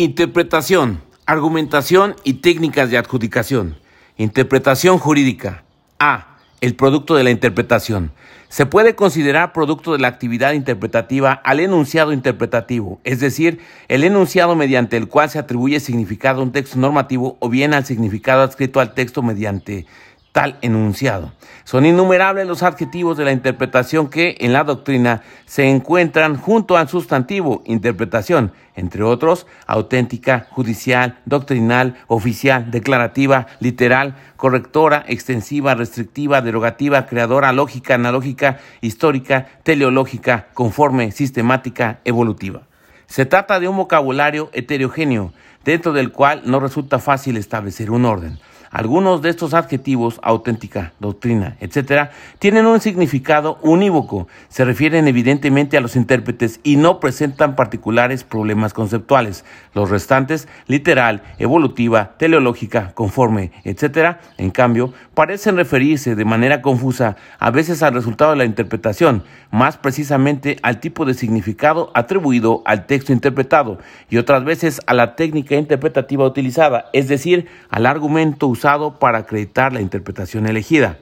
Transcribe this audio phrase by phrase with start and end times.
[0.00, 3.76] Interpretación, argumentación y técnicas de adjudicación.
[4.16, 5.62] Interpretación jurídica.
[5.98, 6.38] A.
[6.62, 8.10] El producto de la interpretación.
[8.48, 14.56] Se puede considerar producto de la actividad interpretativa al enunciado interpretativo, es decir, el enunciado
[14.56, 18.80] mediante el cual se atribuye significado a un texto normativo o bien al significado adscrito
[18.80, 19.84] al texto mediante
[20.32, 21.32] tal enunciado.
[21.64, 26.88] Son innumerables los adjetivos de la interpretación que en la doctrina se encuentran junto al
[26.88, 37.52] sustantivo interpretación, entre otros auténtica, judicial, doctrinal, oficial, declarativa, literal, correctora, extensiva, restrictiva, derogativa, creadora,
[37.52, 42.62] lógica, analógica, histórica, teleológica, conforme, sistemática, evolutiva.
[43.06, 45.32] Se trata de un vocabulario heterogéneo,
[45.64, 48.38] dentro del cual no resulta fácil establecer un orden.
[48.72, 55.80] Algunos de estos adjetivos, auténtica, doctrina, etc., tienen un significado unívoco, se refieren evidentemente a
[55.80, 59.44] los intérpretes y no presentan particulares problemas conceptuales.
[59.74, 67.50] Los restantes, literal, evolutiva, teleológica, conforme, etc., en cambio, parecen referirse de manera confusa a
[67.50, 73.12] veces al resultado de la interpretación, más precisamente al tipo de significado atribuido al texto
[73.12, 78.59] interpretado y otras veces a la técnica interpretativa utilizada, es decir, al argumento usado
[78.98, 80.98] para acreditar la interpretación elegida.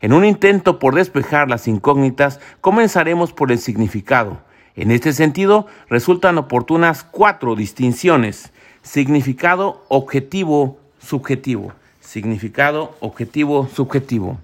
[0.00, 4.40] En un intento por despejar las incógnitas, comenzaremos por el significado.
[4.74, 8.52] En este sentido, resultan oportunas cuatro distinciones.
[8.82, 11.72] Significado objetivo subjetivo.
[12.00, 14.38] Significado objetivo subjetivo.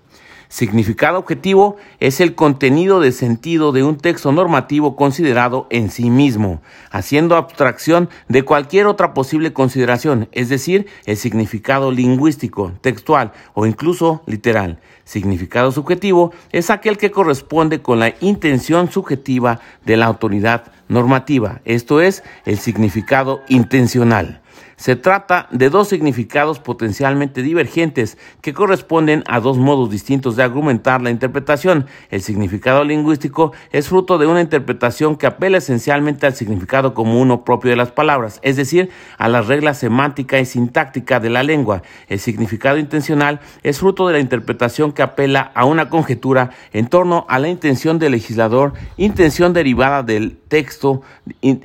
[0.48, 6.62] Significado objetivo es el contenido de sentido de un texto normativo considerado en sí mismo,
[6.90, 14.22] haciendo abstracción de cualquier otra posible consideración, es decir, el significado lingüístico, textual o incluso
[14.24, 14.80] literal.
[15.04, 22.00] Significado subjetivo es aquel que corresponde con la intención subjetiva de la autoridad normativa, esto
[22.00, 24.40] es, el significado intencional.
[24.78, 31.02] Se trata de dos significados potencialmente divergentes que corresponden a dos modos distintos de argumentar
[31.02, 31.86] la interpretación.
[32.10, 37.44] El significado lingüístico es fruto de una interpretación que apela esencialmente al significado común o
[37.44, 41.82] propio de las palabras, es decir, a las reglas semántica y sintáctica de la lengua.
[42.06, 47.26] El significado intencional es fruto de la interpretación que apela a una conjetura en torno
[47.28, 51.02] a la intención del legislador, intención derivada del texto,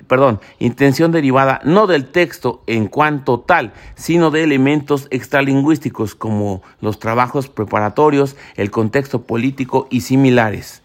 [0.07, 3.02] perdón, intención derivada no del texto en cuanto
[3.45, 10.81] tal, sino de elementos extralingüísticos como los trabajos preparatorios, el contexto político y similares.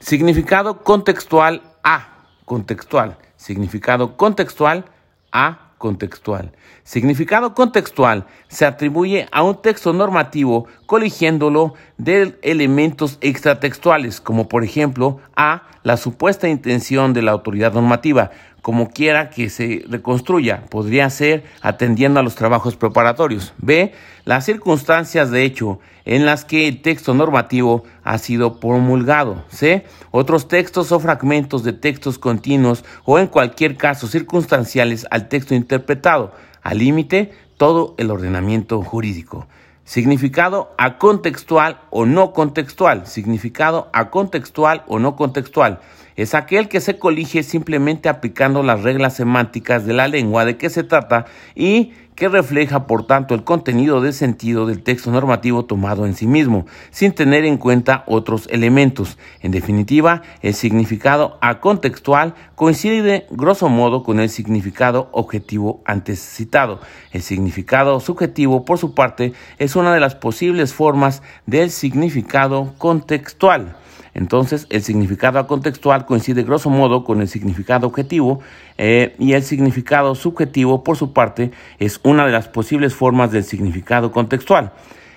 [0.00, 3.18] Significado contextual A, contextual.
[3.36, 4.84] Significado contextual
[5.32, 6.52] A, contextual.
[6.88, 15.20] Significado contextual se atribuye a un texto normativo coligiéndolo de elementos extratextuales, como por ejemplo
[15.36, 18.30] a la supuesta intención de la autoridad normativa,
[18.62, 23.52] como quiera que se reconstruya, podría ser atendiendo a los trabajos preparatorios.
[23.58, 23.92] B.
[24.24, 29.44] Las circunstancias de hecho en las que el texto normativo ha sido promulgado.
[29.48, 29.84] C.
[30.10, 36.32] Otros textos o fragmentos de textos continuos o en cualquier caso circunstanciales al texto interpretado.
[36.62, 39.46] Al límite, todo el ordenamiento jurídico.
[39.84, 43.06] Significado acontextual o no contextual.
[43.06, 45.80] Significado acontextual o no contextual.
[46.18, 50.68] Es aquel que se colige simplemente aplicando las reglas semánticas de la lengua de que
[50.68, 56.06] se trata y que refleja por tanto el contenido de sentido del texto normativo tomado
[56.06, 59.16] en sí mismo, sin tener en cuenta otros elementos.
[59.42, 66.80] En definitiva, el significado acontextual coincide grosso modo con el significado objetivo antes citado.
[67.12, 73.76] El significado subjetivo, por su parte, es una de las posibles formas del significado contextual.
[74.18, 78.40] Entonces, el significado contextual coincide grosso modo con el significado objetivo
[78.76, 83.44] eh, y el significado subjetivo, por su parte, es una de las posibles formas del
[83.44, 84.72] significado contextual.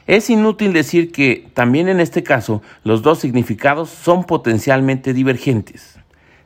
[0.05, 5.97] Es inútil decir que también en este caso los dos significados son potencialmente divergentes.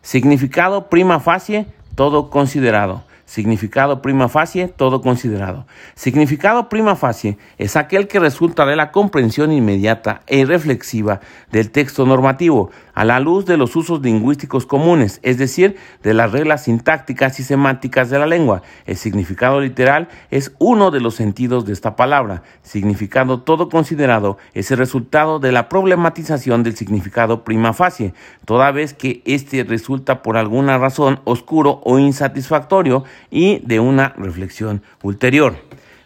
[0.02, 3.04] Significado prima facie, todo considerado.
[3.25, 5.66] Significado prima facie, todo considerado.
[5.95, 12.06] Significado prima facie es aquel que resulta de la comprensión inmediata e reflexiva del texto
[12.06, 17.39] normativo, a la luz de los usos lingüísticos comunes, es decir, de las reglas sintácticas
[17.39, 18.62] y semánticas de la lengua.
[18.86, 22.44] El significado literal es uno de los sentidos de esta palabra.
[22.62, 28.13] Significado todo considerado es el resultado de la problematización del significado prima facie,
[28.45, 34.81] toda vez que éste resulta por alguna razón oscuro o insatisfactorio y de una reflexión
[35.01, 35.56] ulterior.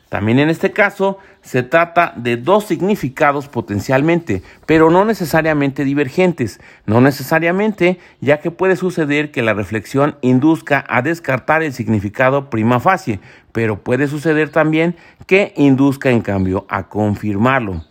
[0.09, 6.99] También en este caso se trata de dos significados potencialmente, pero no necesariamente divergentes, no
[6.99, 13.19] necesariamente, ya que puede suceder que la reflexión induzca a descartar el significado prima facie,
[13.51, 14.95] pero puede suceder también
[15.27, 17.85] que induzca en cambio a confirmarlo.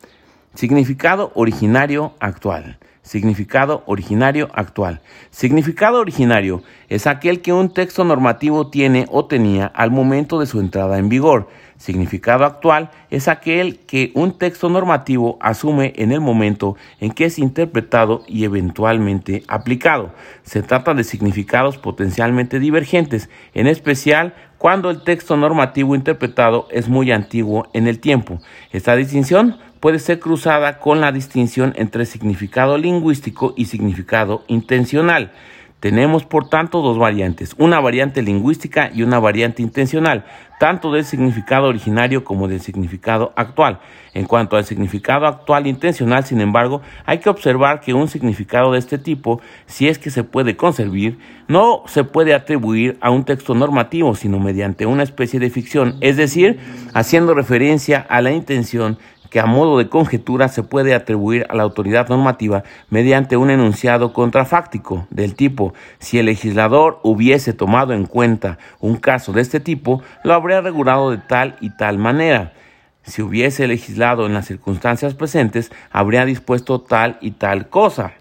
[0.54, 2.78] Significado originario actual.
[3.08, 5.00] Significado originario actual.
[5.30, 10.60] Significado originario es aquel que un texto normativo tiene o tenía al momento de su
[10.60, 11.48] entrada en vigor.
[11.78, 17.38] Significado actual es aquel que un texto normativo asume en el momento en que es
[17.38, 20.12] interpretado y eventualmente aplicado.
[20.42, 27.10] Se trata de significados potencialmente divergentes, en especial cuando el texto normativo interpretado es muy
[27.10, 28.40] antiguo en el tiempo.
[28.70, 35.32] Esta distinción puede ser cruzada con la distinción entre significado lingüístico y significado intencional.
[35.80, 40.24] Tenemos, por tanto, dos variantes, una variante lingüística y una variante intencional,
[40.58, 43.78] tanto del significado originario como del significado actual.
[44.12, 48.80] En cuanto al significado actual intencional, sin embargo, hay que observar que un significado de
[48.80, 51.12] este tipo, si es que se puede conservar,
[51.46, 56.16] no se puede atribuir a un texto normativo, sino mediante una especie de ficción, es
[56.16, 56.58] decir,
[56.92, 58.98] haciendo referencia a la intención
[59.30, 64.12] que a modo de conjetura se puede atribuir a la autoridad normativa mediante un enunciado
[64.12, 70.02] contrafáctico del tipo si el legislador hubiese tomado en cuenta un caso de este tipo,
[70.24, 72.52] lo habría regulado de tal y tal manera.
[73.02, 78.12] Si hubiese legislado en las circunstancias presentes, habría dispuesto tal y tal cosa.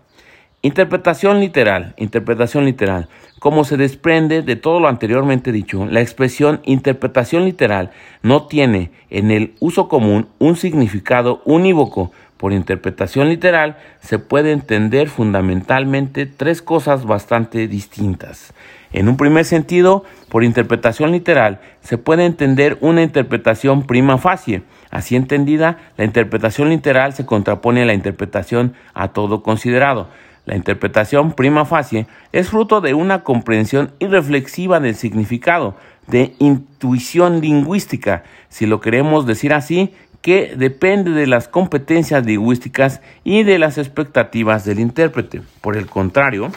[0.67, 1.93] Interpretación literal.
[1.95, 3.07] Interpretación literal.
[3.39, 7.91] Como se desprende de todo lo anteriormente dicho, la expresión interpretación literal
[8.21, 12.11] no tiene en el uso común un significado unívoco.
[12.35, 18.53] Por interpretación literal se puede entender fundamentalmente tres cosas bastante distintas.
[18.91, 24.63] En un primer sentido, por interpretación literal se puede entender una interpretación prima facie.
[24.91, 30.09] Así entendida, la interpretación literal se contrapone a la interpretación a todo considerado.
[30.47, 35.75] La interpretación prima facie es fruto de una comprensión irreflexiva del significado,
[36.07, 43.43] de intuición lingüística, si lo queremos decir así, que depende de las competencias lingüísticas y
[43.43, 45.41] de las expectativas del intérprete.
[45.59, 46.49] Por el contrario,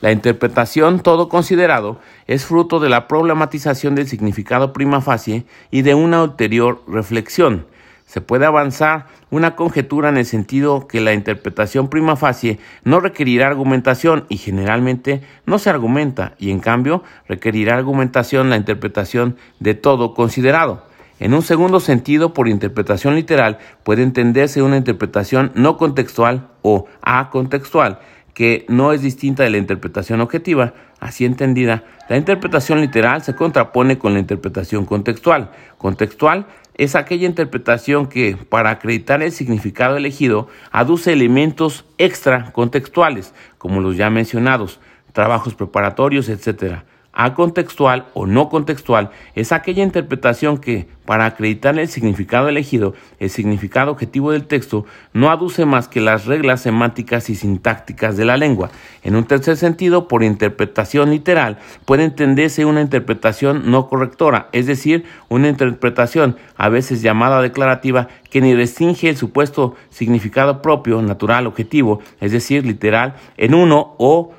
[0.00, 5.94] la interpretación todo considerado es fruto de la problematización del significado prima facie y de
[5.94, 7.66] una ulterior reflexión
[8.10, 13.46] se puede avanzar una conjetura en el sentido que la interpretación prima facie no requerirá
[13.46, 20.12] argumentación y generalmente no se argumenta y en cambio requerirá argumentación la interpretación de todo
[20.12, 20.82] considerado.
[21.20, 28.00] En un segundo sentido, por interpretación literal, puede entenderse una interpretación no contextual o acontextual,
[28.34, 33.98] que no es distinta de la interpretación objetiva, así entendida, la interpretación literal se contrapone
[33.98, 35.52] con la interpretación contextual.
[35.78, 36.46] Contextual
[36.80, 43.98] es aquella interpretación que, para acreditar el significado elegido, aduce elementos extra contextuales, como los
[43.98, 44.80] ya mencionados,
[45.12, 46.84] trabajos preparatorios, etc.
[47.12, 53.90] Acontextual o no contextual es aquella interpretación que, para acreditar el significado elegido, el significado
[53.90, 58.70] objetivo del texto, no aduce más que las reglas semánticas y sintácticas de la lengua.
[59.02, 65.04] En un tercer sentido, por interpretación literal, puede entenderse una interpretación no correctora, es decir,
[65.28, 72.00] una interpretación a veces llamada declarativa que ni restringe el supuesto significado propio, natural, objetivo,
[72.20, 74.32] es decir, literal, en uno o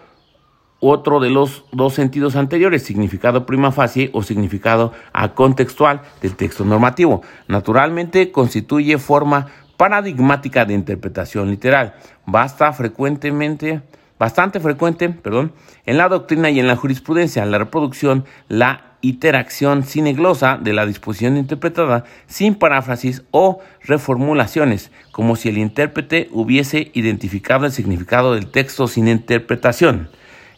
[0.82, 7.22] otro de los dos sentidos anteriores, significado prima facie o significado acontextual del texto normativo.
[7.48, 9.48] Naturalmente constituye forma
[9.78, 11.94] paradigmática de interpretación literal.
[12.26, 13.82] Basta frecuentemente,
[14.20, 15.54] bastante frecuente, perdón,
[15.86, 21.38] en la doctrina y en la jurisprudencia, la reproducción, la interacción sineglosa de la disposición
[21.38, 28.88] interpretada sin paráfrasis o reformulaciones, como si el intérprete hubiese identificado el significado del texto
[28.88, 30.10] sin interpretación.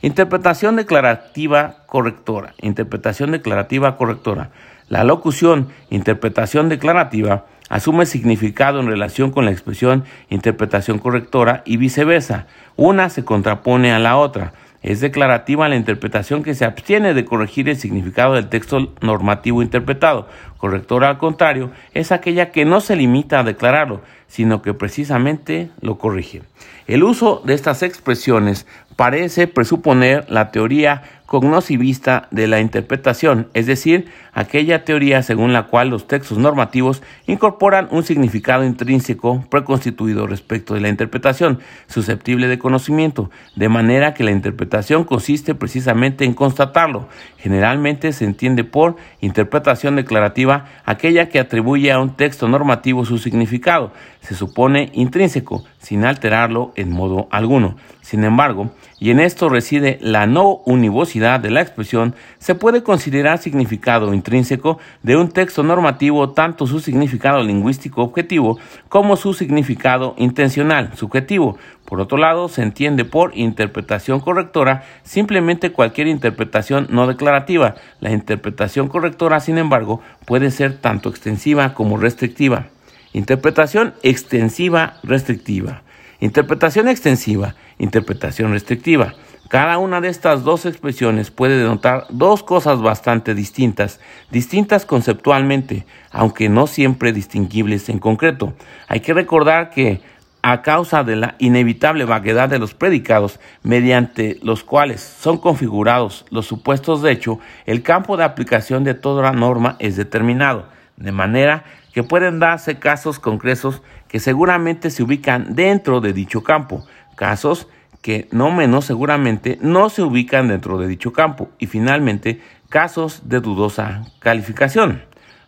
[0.04, 2.56] Interpretación declarativa correctora.
[2.62, 4.50] Interpretación declarativa correctora.
[4.90, 12.48] La locución interpretación declarativa asume significado en relación con la expresión interpretación correctora y viceversa.
[12.76, 14.52] Una se contrapone a la otra.
[14.82, 20.28] Es declarativa la interpretación que se abstiene de corregir el significado del texto normativo interpretado.
[20.58, 25.98] Correctora, al contrario, es aquella que no se limita a declararlo, sino que precisamente lo
[25.98, 26.42] corrige.
[26.86, 34.08] El uso de estas expresiones parece presuponer la teoría cognoscivista de la interpretación, es decir,
[34.34, 40.82] aquella teoría según la cual los textos normativos incorporan un significado intrínseco preconstituido respecto de
[40.82, 47.08] la interpretación, susceptible de conocimiento, de manera que la interpretación consiste precisamente en constatarlo.
[47.38, 53.92] Generalmente se entiende por interpretación declarativa aquella que atribuye a un texto normativo su significado,
[54.22, 57.76] se supone intrínseco, sin alterarlo en modo alguno.
[58.02, 58.72] Sin embargo,
[59.04, 64.80] y en esto reside la no univocidad de la expresión, se puede considerar significado intrínseco
[65.02, 68.58] de un texto normativo tanto su significado lingüístico objetivo
[68.88, 71.58] como su significado intencional subjetivo.
[71.84, 77.76] Por otro lado, se entiende por interpretación correctora simplemente cualquier interpretación no declarativa.
[78.00, 82.68] La interpretación correctora, sin embargo, puede ser tanto extensiva como restrictiva.
[83.12, 85.82] Interpretación extensiva restrictiva.
[86.24, 89.14] Interpretación extensiva, interpretación restrictiva.
[89.50, 94.00] Cada una de estas dos expresiones puede denotar dos cosas bastante distintas,
[94.32, 98.54] distintas conceptualmente, aunque no siempre distinguibles en concreto.
[98.88, 100.00] Hay que recordar que
[100.42, 106.46] a causa de la inevitable vaguedad de los predicados mediante los cuales son configurados los
[106.46, 112.04] supuestos de hecho, el campo de aplicación de toda norma es determinado, de manera que
[112.04, 113.82] pueden darse casos concretos
[114.14, 117.68] que seguramente se ubican dentro de dicho campo, casos
[118.04, 121.50] que no menos seguramente no se ubican dentro de dicho campo.
[121.58, 122.40] Y finalmente
[122.70, 125.02] casos de dudosa calificación.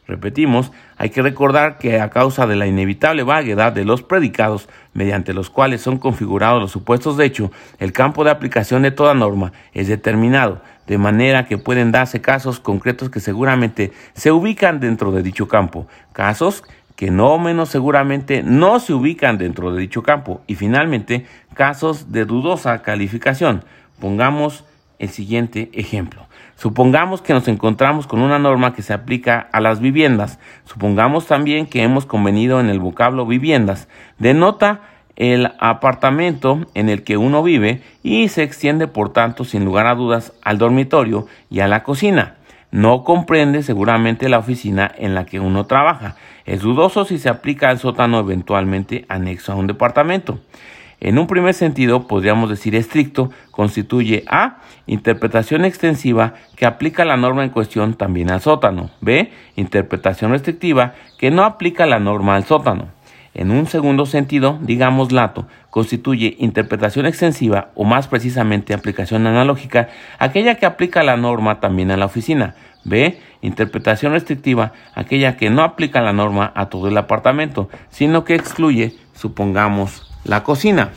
[0.08, 5.36] Repetimos, hay que recordar que a causa de la inevitable vaguedad de los predicados mediante
[5.36, 9.54] los cuales son configurados los supuestos de hecho, el campo de aplicación de toda norma
[9.74, 15.22] es determinado, de manera que pueden darse casos concretos que seguramente se ubican dentro de
[15.22, 16.64] dicho campo, casos
[16.96, 20.42] que no menos seguramente no se ubican dentro de dicho campo.
[20.48, 23.64] Y finalmente, casos de dudosa calificación.
[24.00, 24.66] Pongamos
[25.00, 26.26] el siguiente ejemplo.
[26.56, 30.40] Supongamos que nos encontramos con una norma que se aplica a las viviendas.
[30.64, 33.90] Supongamos también que hemos convenido en el vocablo viviendas.
[34.20, 34.82] Denota
[35.18, 39.96] el apartamento en el que uno vive y se extiende por tanto sin lugar a
[39.96, 42.35] dudas al dormitorio y a la cocina.
[42.76, 46.18] No comprende seguramente la oficina en la que uno trabaja.
[46.46, 50.42] Es dudoso si se aplica al sótano eventualmente anexo a un departamento.
[51.00, 54.58] En un primer sentido, podríamos decir estricto, constituye A.
[54.88, 58.90] Interpretación extensiva que aplica la norma en cuestión también al sótano.
[59.00, 59.32] B.
[59.56, 62.90] Interpretación restrictiva que no aplica la norma al sótano.
[63.36, 69.90] En un segundo sentido, digamos lato, constituye interpretación extensiva o más precisamente aplicación analógica,
[70.20, 72.56] aquella que aplica la norma también a la oficina.
[72.86, 73.20] B.
[73.42, 78.96] Interpretación restrictiva, aquella que no aplica la norma a todo el apartamento, sino que excluye,
[79.14, 80.92] supongamos, la cocina.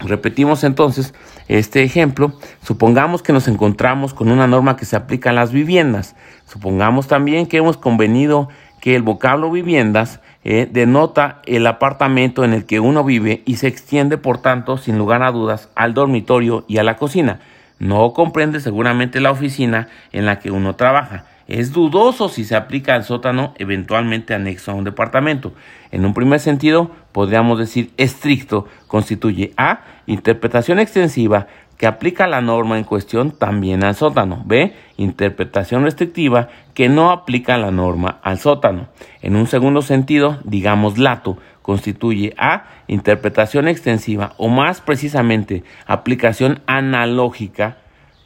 [0.00, 1.14] Repetimos entonces
[1.46, 2.32] este ejemplo.
[2.62, 6.16] Supongamos que nos encontramos con una norma que se aplica a las viviendas.
[6.46, 8.48] Supongamos también que hemos convenido
[8.80, 13.66] que el vocablo viviendas eh, denota el apartamento en el que uno vive y se
[13.66, 17.40] extiende, por tanto, sin lugar a dudas, al dormitorio y a la cocina.
[17.78, 21.24] No comprende seguramente la oficina en la que uno trabaja.
[21.50, 25.52] Es dudoso si se aplica al sótano eventualmente anexo a un departamento.
[25.90, 32.78] En un primer sentido, podríamos decir estricto, constituye A, interpretación extensiva que aplica la norma
[32.78, 34.44] en cuestión también al sótano.
[34.46, 38.86] B, interpretación restrictiva que no aplica la norma al sótano.
[39.20, 47.78] En un segundo sentido, digamos lato, constituye A, interpretación extensiva o más precisamente aplicación analógica,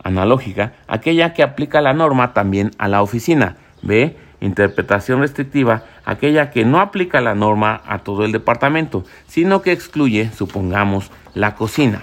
[0.05, 3.57] analógica, aquella que aplica la norma también a la oficina.
[3.83, 9.73] B, interpretación restrictiva, aquella que no aplica la norma a todo el departamento, sino que
[9.73, 12.03] excluye, supongamos, la cocina.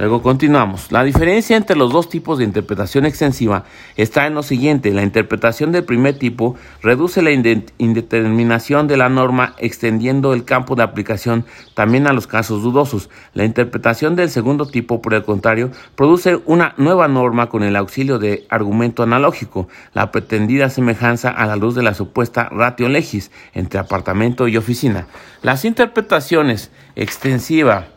[0.00, 0.92] Luego continuamos.
[0.92, 3.64] La diferencia entre los dos tipos de interpretación extensiva
[3.98, 4.94] está en lo siguiente.
[4.94, 10.84] La interpretación del primer tipo reduce la indeterminación de la norma extendiendo el campo de
[10.84, 13.10] aplicación también a los casos dudosos.
[13.34, 18.18] La interpretación del segundo tipo, por el contrario, produce una nueva norma con el auxilio
[18.18, 23.78] de argumento analógico, la pretendida semejanza a la luz de la supuesta ratio legis entre
[23.78, 25.08] apartamento y oficina.
[25.42, 27.88] Las interpretaciones extensiva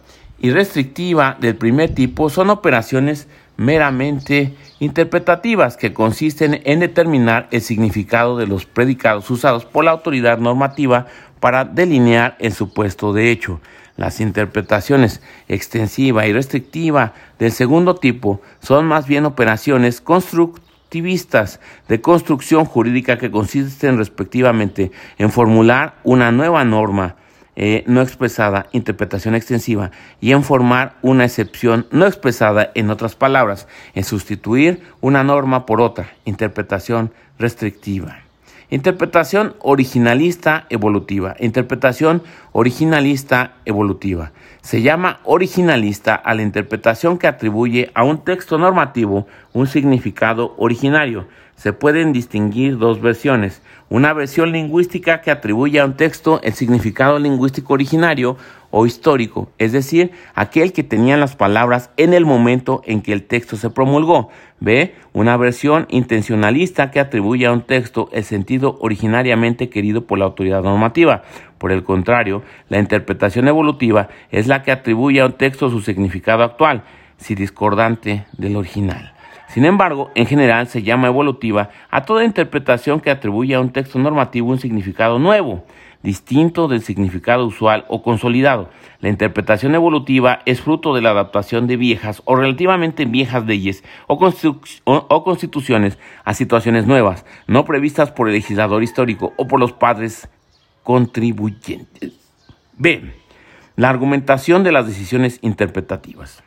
[0.44, 8.38] y restrictiva del primer tipo son operaciones meramente interpretativas que consisten en determinar el significado
[8.38, 11.08] de los predicados usados por la autoridad normativa
[11.40, 13.62] para delinear el supuesto de hecho.
[13.96, 22.66] Las interpretaciones extensiva y restrictiva del segundo tipo son más bien operaciones constructivistas de construcción
[22.66, 27.16] jurídica que consisten respectivamente en formular una nueva norma
[27.56, 33.68] eh, no expresada, interpretación extensiva, y en formar una excepción no expresada, en otras palabras,
[33.94, 38.24] en sustituir una norma por otra, interpretación restrictiva.
[38.70, 41.36] Interpretación originalista evolutiva.
[41.40, 44.32] Interpretación originalista evolutiva.
[44.62, 51.28] Se llama originalista a la interpretación que atribuye a un texto normativo un significado originario.
[51.56, 53.62] Se pueden distinguir dos versiones.
[53.90, 58.38] Una versión lingüística que atribuye a un texto el significado lingüístico originario
[58.76, 63.22] o histórico, es decir, aquel que tenía las palabras en el momento en que el
[63.22, 64.30] texto se promulgó.
[64.62, 64.96] B.
[65.14, 70.64] Una versión intencionalista que atribuye a un texto el sentido originariamente querido por la autoridad
[70.64, 71.22] normativa.
[71.64, 76.44] Por el contrario, la interpretación evolutiva es la que atribuye a un texto su significado
[76.44, 76.84] actual,
[77.16, 79.14] si discordante del original.
[79.48, 83.98] Sin embargo, en general se llama evolutiva a toda interpretación que atribuye a un texto
[83.98, 85.64] normativo un significado nuevo,
[86.02, 88.70] distinto del significado usual o consolidado.
[89.00, 94.20] La interpretación evolutiva es fruto de la adaptación de viejas o relativamente viejas leyes o,
[95.24, 100.28] constituciones a situaciones nuevas, no previstas por el legislador histórico o por los padres
[100.84, 102.14] contribuyentes.
[102.78, 103.14] B.
[103.76, 106.44] La argumentación de las decisiones interpretativas.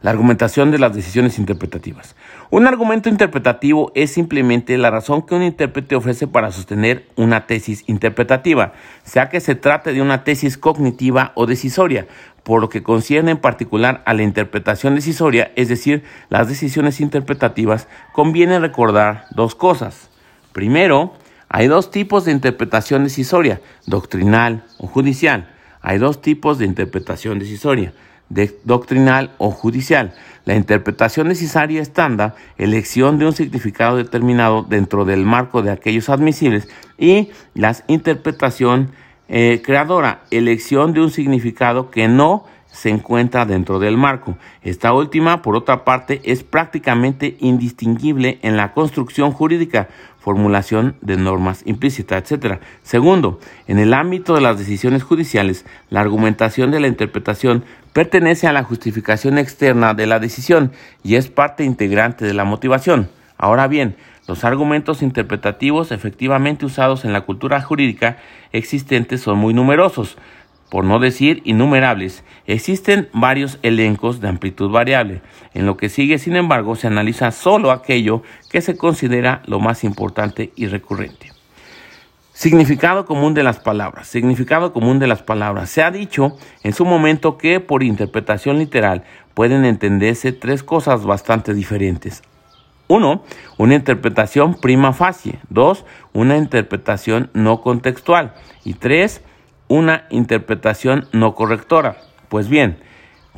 [0.00, 2.14] La argumentación de las decisiones interpretativas.
[2.50, 7.82] Un argumento interpretativo es simplemente la razón que un intérprete ofrece para sostener una tesis
[7.88, 12.06] interpretativa, sea que se trate de una tesis cognitiva o decisoria,
[12.44, 17.88] por lo que concierne en particular a la interpretación decisoria, es decir, las decisiones interpretativas,
[18.12, 20.10] conviene recordar dos cosas.
[20.52, 21.12] Primero,
[21.48, 25.48] hay dos tipos de interpretación decisoria, doctrinal o judicial.
[25.80, 27.92] Hay dos tipos de interpretación decisoria
[28.64, 30.14] doctrinal o judicial.
[30.44, 36.68] La interpretación necesaria estándar, elección de un significado determinado dentro del marco de aquellos admisibles
[36.98, 38.90] y la interpretación
[39.28, 44.38] eh, creadora, elección de un significado que no se encuentra dentro del marco.
[44.62, 49.88] Esta última, por otra parte, es prácticamente indistinguible en la construcción jurídica,
[50.28, 52.58] formulación de normas implícitas, etc.
[52.82, 58.52] Segundo, en el ámbito de las decisiones judiciales, la argumentación de la interpretación pertenece a
[58.52, 63.08] la justificación externa de la decisión y es parte integrante de la motivación.
[63.38, 68.18] Ahora bien, los argumentos interpretativos efectivamente usados en la cultura jurídica
[68.52, 70.18] existente son muy numerosos,
[70.70, 72.24] por no decir innumerables.
[72.46, 75.22] Existen varios elencos de amplitud variable.
[75.54, 79.84] En lo que sigue, sin embargo, se analiza solo aquello que se considera lo más
[79.84, 81.32] importante y recurrente.
[82.32, 84.06] Significado común de las palabras.
[84.06, 85.70] Significado común de las palabras.
[85.70, 89.02] Se ha dicho en su momento que por interpretación literal
[89.34, 92.22] pueden entenderse tres cosas bastante diferentes.
[92.86, 93.24] Uno,
[93.56, 95.40] una interpretación prima facie.
[95.50, 98.34] Dos, una interpretación no contextual.
[98.64, 99.20] Y tres,
[99.68, 101.96] una interpretación no correctora.
[102.28, 102.78] Pues bien,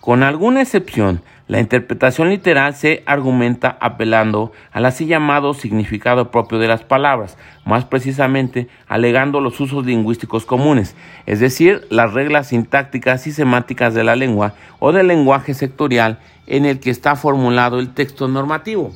[0.00, 6.68] con alguna excepción, la interpretación literal se argumenta apelando al así llamado significado propio de
[6.68, 10.94] las palabras, más precisamente alegando los usos lingüísticos comunes,
[11.26, 16.66] es decir, las reglas sintácticas y semánticas de la lengua o del lenguaje sectorial en
[16.66, 18.92] el que está formulado el texto normativo.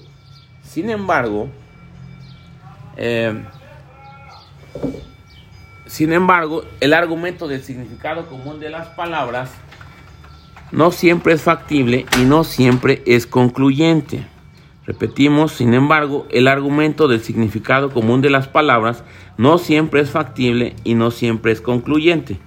[0.63, 1.49] Sin embargo,
[2.97, 3.43] eh,
[5.95, 9.53] sin embargo, el argumento del significado común de las palabras
[10.73, 14.27] no siempre es factible y no siempre es concluyente.
[14.87, 19.05] Repetimos, sin embargo, el argumento del significado común de las palabras
[19.39, 22.41] no siempre es factible y no siempre es concluyente.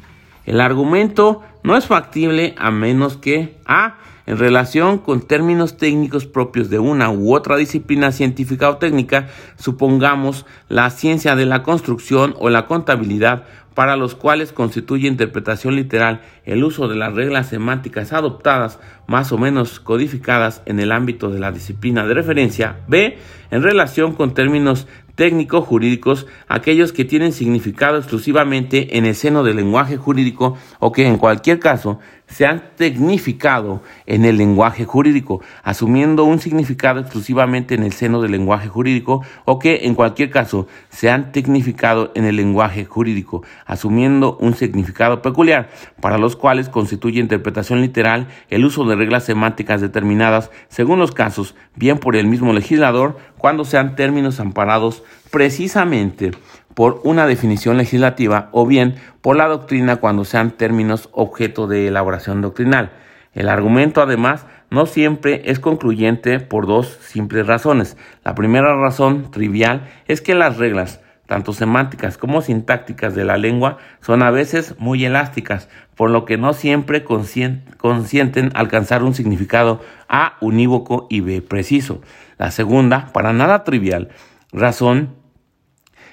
[0.45, 3.95] El argumento no es factible a menos que A.
[4.27, 10.45] En relación con términos técnicos propios de una u otra disciplina científica o técnica, supongamos
[10.67, 16.65] la ciencia de la construcción o la contabilidad para los cuales constituye interpretación literal el
[16.65, 21.51] uso de las reglas semánticas adoptadas más o menos codificadas en el ámbito de la
[21.51, 22.77] disciplina de referencia.
[22.87, 23.17] B.
[23.49, 29.55] En relación con términos técnicos jurídicos, aquellos que tienen significado exclusivamente en el seno del
[29.55, 36.23] lenguaje jurídico o que en cualquier caso se han tecnificado en el lenguaje jurídico, asumiendo
[36.25, 41.09] un significado exclusivamente en el seno del lenguaje jurídico o que en cualquier caso se
[41.09, 47.81] han tecnificado en el lenguaje jurídico, asumiendo un significado peculiar, para los cuales constituye interpretación
[47.81, 53.17] literal el uso de reglas semánticas determinadas según los casos, bien por el mismo legislador,
[53.37, 56.31] cuando sean términos amparados precisamente
[56.73, 62.41] por una definición legislativa o bien por la doctrina cuando sean términos objeto de elaboración
[62.41, 62.91] doctrinal.
[63.33, 67.97] El argumento, además, no siempre es concluyente por dos simples razones.
[68.23, 73.77] La primera razón trivial es que las reglas tanto semánticas como sintácticas de la lengua,
[74.01, 80.37] son a veces muy elásticas, por lo que no siempre consienten alcanzar un significado A
[80.41, 82.01] unívoco y B preciso.
[82.37, 84.09] La segunda, para nada trivial,
[84.51, 85.15] razón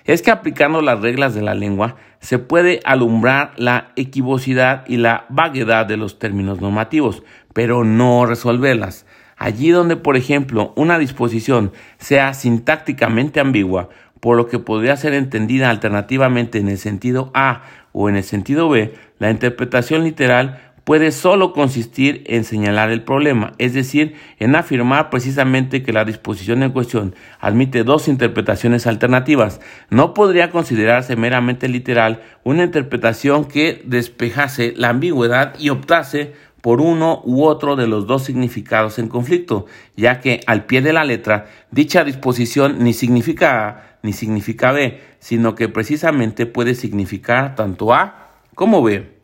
[0.05, 5.27] es que aplicando las reglas de la lengua se puede alumbrar la equivocidad y la
[5.29, 7.23] vaguedad de los términos normativos,
[7.53, 9.07] pero no resolverlas.
[9.37, 13.89] Allí donde, por ejemplo, una disposición sea sintácticamente ambigua,
[14.25, 17.61] por lo que podría ser entendida alternativamente en el sentido A
[17.93, 23.53] o en el sentido B, la interpretación literal puede solo consistir en señalar el problema,
[23.59, 29.61] es decir, en afirmar precisamente que la disposición en cuestión admite dos interpretaciones alternativas.
[29.91, 36.33] No podría considerarse meramente literal una interpretación que despejase la ambigüedad y optase
[36.65, 39.67] por uno u otro de los dos significados en conflicto,
[39.99, 44.99] ya que al pie de la letra dicha disposición ni significa A ni significa B,
[45.19, 49.15] sino que precisamente puede significar tanto A como B.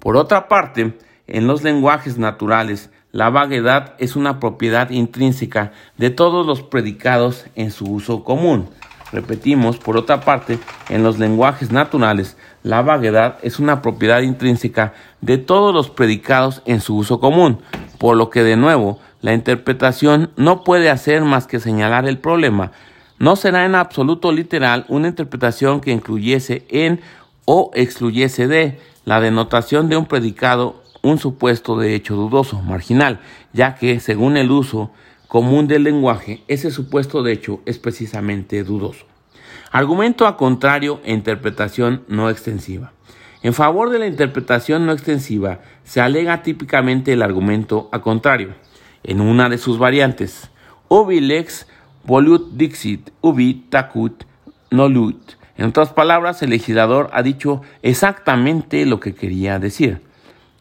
[0.00, 0.98] Por otra parte,
[1.28, 7.70] en los lenguajes naturales, la vaguedad es una propiedad intrínseca de todos los predicados en
[7.70, 8.68] su uso común.
[9.12, 15.38] Repetimos, por otra parte, en los lenguajes naturales, la vaguedad es una propiedad intrínseca de
[15.38, 17.60] todos los predicados en su uso común,
[17.98, 22.72] por lo que de nuevo, la interpretación no puede hacer más que señalar el problema.
[23.18, 27.00] No será en absoluto literal una interpretación que incluyese en
[27.44, 33.20] o excluyese de, la denotación de un predicado un supuesto de hecho dudoso, marginal,
[33.52, 34.90] ya que, según el uso
[35.28, 39.09] común del lenguaje, ese supuesto de hecho es precisamente dudoso.
[39.70, 42.92] Argumento a contrario e interpretación no extensiva.
[43.42, 48.54] En favor de la interpretación no extensiva se alega típicamente el argumento a contrario,
[49.02, 50.50] en una de sus variantes,
[50.88, 51.66] ubi lex
[52.04, 54.24] volut dixit, ubi tacut
[54.70, 60.00] noluit, en otras palabras, el legislador ha dicho exactamente lo que quería decir.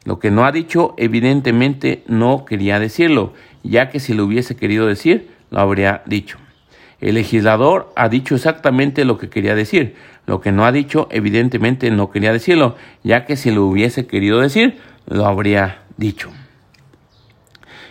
[0.04, 4.88] Lo que no ha dicho, evidentemente, no quería decirlo, ya que si lo hubiese querido
[4.88, 6.38] decir, lo habría dicho.
[7.02, 9.96] El legislador ha dicho exactamente lo que quería decir.
[10.26, 14.40] Lo que no ha dicho, evidentemente, no quería decirlo, ya que si lo hubiese querido
[14.42, 16.30] decir, lo habría dicho.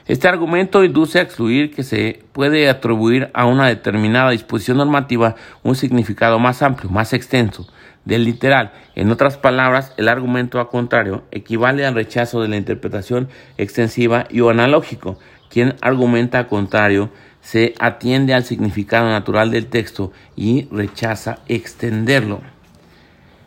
[0.06, 5.74] Este argumento induce a excluir que se puede atribuir a una determinada disposición normativa un
[5.74, 7.66] significado más amplio, más extenso
[8.06, 8.72] del literal.
[8.94, 14.40] En otras palabras, el argumento a contrario equivale al rechazo de la interpretación extensiva y
[14.40, 15.18] o analógico.
[15.50, 17.10] Quien argumenta a contrario
[17.50, 22.42] se atiende al significado natural del texto y rechaza extenderlo.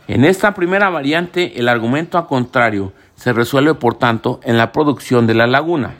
[0.07, 5.27] En esta primera variante, el argumento a contrario se resuelve, por tanto, en la producción
[5.27, 5.93] de la laguna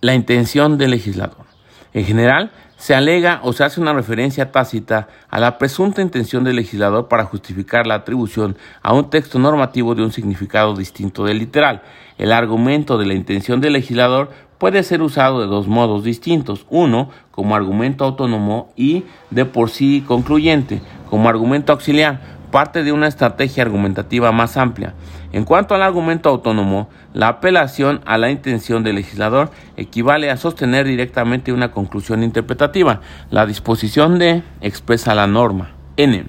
[0.00, 1.44] la intención del legislador.
[1.92, 6.56] En general, se alega o se hace una referencia tácita a la presunta intención del
[6.56, 11.82] legislador para justificar la atribución a un texto normativo de un significado distinto del literal.
[12.16, 16.66] El argumento de la intención del legislador puede ser usado de dos modos distintos.
[16.68, 23.08] Uno, como argumento autónomo y de por sí concluyente, como argumento auxiliar parte de una
[23.08, 24.94] estrategia argumentativa más amplia.
[25.32, 30.86] En cuanto al argumento autónomo, la apelación a la intención del legislador equivale a sostener
[30.86, 33.00] directamente una conclusión interpretativa.
[33.30, 36.26] La disposición de expresa la norma N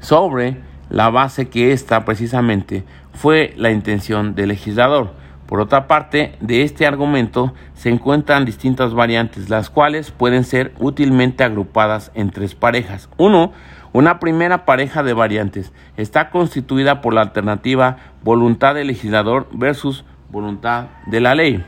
[0.00, 5.14] sobre la base que esta precisamente fue la intención del legislador.
[5.50, 11.42] Por otra parte, de este argumento se encuentran distintas variantes, las cuales pueden ser útilmente
[11.42, 13.08] agrupadas en tres parejas.
[13.16, 13.50] Uno,
[13.92, 20.86] una primera pareja de variantes está constituida por la alternativa voluntad del legislador versus voluntad
[21.06, 21.64] de la ley.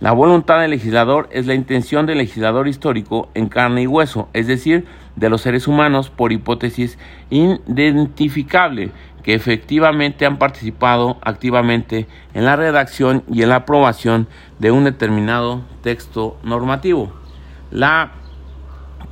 [0.00, 4.46] La voluntad del legislador es la intención del legislador histórico en carne y hueso, es
[4.46, 4.84] decir,
[5.16, 6.98] de los seres humanos por hipótesis
[7.30, 8.90] identificable
[9.24, 15.62] que efectivamente han participado activamente en la redacción y en la aprobación de un determinado
[15.82, 17.12] texto normativo.
[17.70, 18.12] La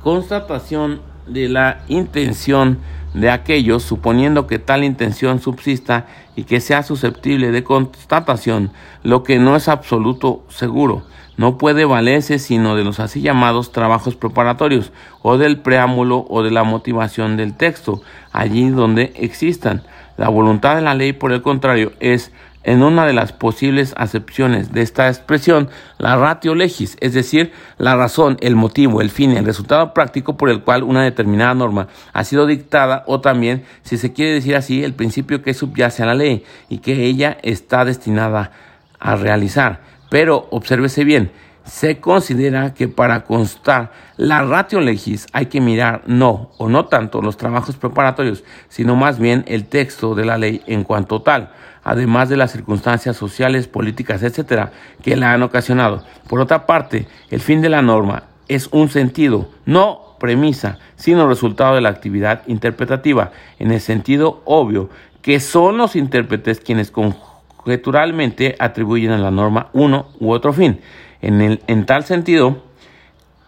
[0.03, 2.79] constatación de la intención
[3.13, 8.71] de aquellos, suponiendo que tal intención subsista y que sea susceptible de constatación,
[9.03, 11.03] lo que no es absoluto seguro.
[11.37, 14.91] No puede valerse sino de los así llamados trabajos preparatorios,
[15.23, 19.83] o del preámbulo o de la motivación del texto, allí donde existan.
[20.17, 22.31] La voluntad de la ley, por el contrario, es
[22.63, 27.95] en una de las posibles acepciones de esta expresión, la ratio legis, es decir, la
[27.95, 32.23] razón, el motivo, el fin, el resultado práctico por el cual una determinada norma ha
[32.23, 36.15] sido dictada o también, si se quiere decir así, el principio que subyace a la
[36.15, 38.51] ley y que ella está destinada
[38.99, 39.81] a realizar.
[40.09, 41.31] Pero obsérvese bien,
[41.65, 47.21] se considera que para constar la ratio legis hay que mirar no o no tanto
[47.21, 51.51] los trabajos preparatorios, sino más bien el texto de la ley en cuanto tal,
[51.83, 54.71] además de las circunstancias sociales, políticas, etcétera,
[55.01, 56.03] que la han ocasionado.
[56.27, 61.75] Por otra parte, el fin de la norma es un sentido, no premisa, sino resultado
[61.75, 64.89] de la actividad interpretativa, en el sentido obvio
[65.21, 70.81] que son los intérpretes quienes conjeturalmente atribuyen a la norma uno u otro fin.
[71.23, 72.61] En, el, en tal sentido,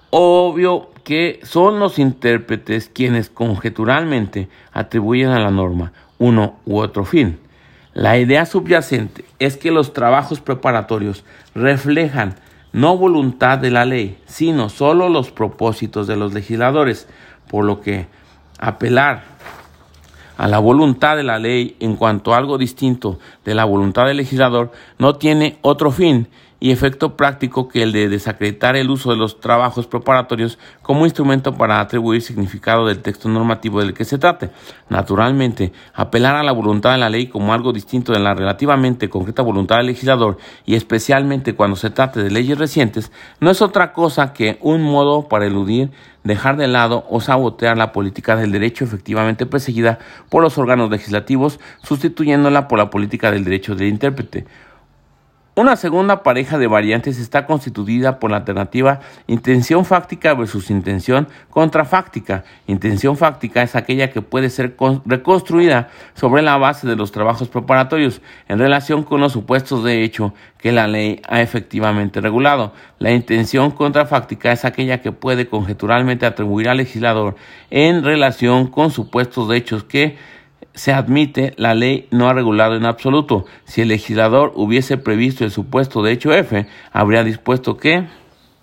[0.09, 7.37] obvio que son los intérpretes quienes conjeturalmente atribuyen a la norma uno u otro fin.
[7.93, 12.35] La idea subyacente es que los trabajos preparatorios reflejan
[12.71, 17.09] no voluntad de la ley, sino solo los propósitos de los legisladores,
[17.49, 18.07] por lo que
[18.57, 19.23] apelar
[20.37, 24.17] a la voluntad de la ley en cuanto a algo distinto de la voluntad del
[24.17, 26.27] legislador no tiene otro fin
[26.65, 31.53] y efecto práctico que el de desacreditar el uso de los trabajos preparatorios como instrumento
[31.53, 34.49] para atribuir significado del texto normativo del que se trate.
[34.89, 39.43] Naturalmente, apelar a la voluntad de la ley como algo distinto de la relativamente concreta
[39.43, 44.33] voluntad del legislador y especialmente cuando se trate de leyes recientes no es otra cosa
[44.33, 45.91] que un modo para eludir
[46.23, 49.99] dejar de lado o sabotear la política del derecho efectivamente perseguida
[50.29, 54.47] por los órganos legislativos, sustituyéndola por la política del derecho del intérprete.
[55.57, 62.43] Una segunda pareja de variantes está constituida por la alternativa intención fáctica versus intención contrafáctica.
[62.67, 68.21] Intención fáctica es aquella que puede ser reconstruida sobre la base de los trabajos preparatorios
[68.49, 72.73] en relación con los supuestos de hecho que la ley ha efectivamente regulado.
[72.99, 77.37] La intención contrafáctica es aquella que puede conjeturalmente atribuir al legislador
[77.69, 80.17] en relación con supuestos de hechos que
[80.75, 83.45] se admite, la ley no ha regulado en absoluto.
[83.63, 88.05] Si el legislador hubiese previsto el supuesto de hecho F, habría dispuesto que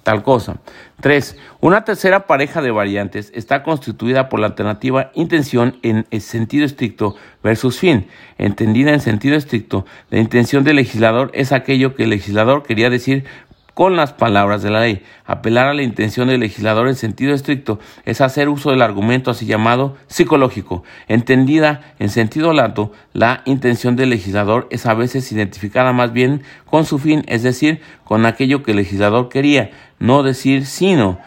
[0.03, 0.57] tal cosa.
[1.01, 1.37] 3.
[1.61, 7.79] Una tercera pareja de variantes está constituida por la alternativa intención en sentido estricto versus
[7.79, 8.07] fin.
[8.39, 13.25] Entendida en sentido estricto, la intención del legislador es aquello que el legislador quería decir
[13.75, 15.03] con las palabras de la ley.
[15.25, 19.47] Apelar a la intención del legislador en sentido estricto es hacer uso del argumento así
[19.47, 20.85] llamado psicológico.
[21.09, 26.85] Entendida en sentido lato, la intención del legislador es a veces identificada más bien con
[26.85, 31.19] su fin, es decir, con aquello que el legislador quería, no decir sino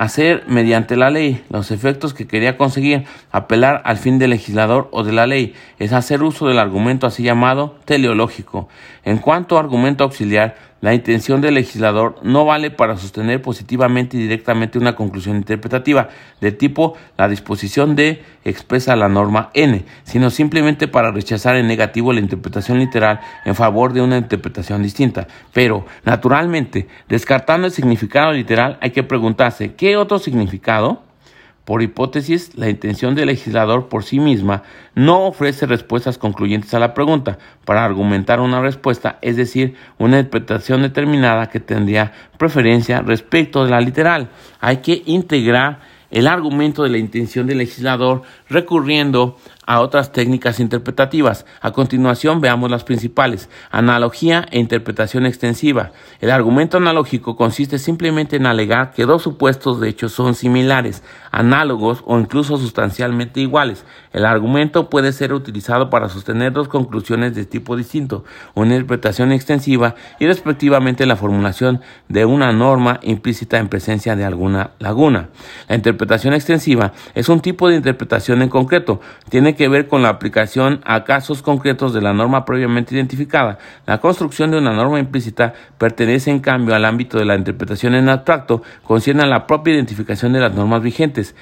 [0.00, 5.04] hacer mediante la ley los efectos que quería conseguir, apelar al fin del legislador o
[5.04, 8.70] de la ley, es hacer uso del argumento así llamado teleológico.
[9.04, 14.20] En cuanto a argumento auxiliar, la intención del legislador no vale para sostener positivamente y
[14.20, 16.08] directamente una conclusión interpretativa
[16.40, 22.12] de tipo la disposición de expresa la norma n, sino simplemente para rechazar en negativo
[22.12, 25.26] la interpretación literal en favor de una interpretación distinta.
[25.52, 31.09] Pero, naturalmente, descartando el significado literal, hay que preguntarse, ¿qué otro significado?
[31.70, 34.64] Por hipótesis, la intención del legislador por sí misma
[34.96, 40.82] no ofrece respuestas concluyentes a la pregunta para argumentar una respuesta, es decir, una interpretación
[40.82, 44.30] determinada que tendría preferencia respecto de la literal.
[44.58, 45.78] Hay que integrar
[46.10, 49.36] el argumento de la intención del legislador recurriendo
[49.70, 51.46] a otras técnicas interpretativas.
[51.60, 53.48] A continuación veamos las principales.
[53.70, 55.92] Analogía e interpretación extensiva.
[56.20, 62.02] El argumento analógico consiste simplemente en alegar que dos supuestos de hecho son similares, análogos
[62.04, 63.84] o incluso sustancialmente iguales.
[64.12, 69.94] El argumento puede ser utilizado para sostener dos conclusiones de tipo distinto, una interpretación extensiva
[70.18, 75.28] y respectivamente la formulación de una norma implícita en presencia de alguna laguna.
[75.68, 79.00] La interpretación extensiva es un tipo de interpretación en concreto.
[79.28, 83.58] Tiene que ver con la aplicación a casos concretos de la norma previamente identificada.
[83.86, 88.08] La construcción de una norma implícita pertenece en cambio al ámbito de la interpretación en
[88.08, 91.34] abstracto, concierne a la propia identificación de las normas vigentes.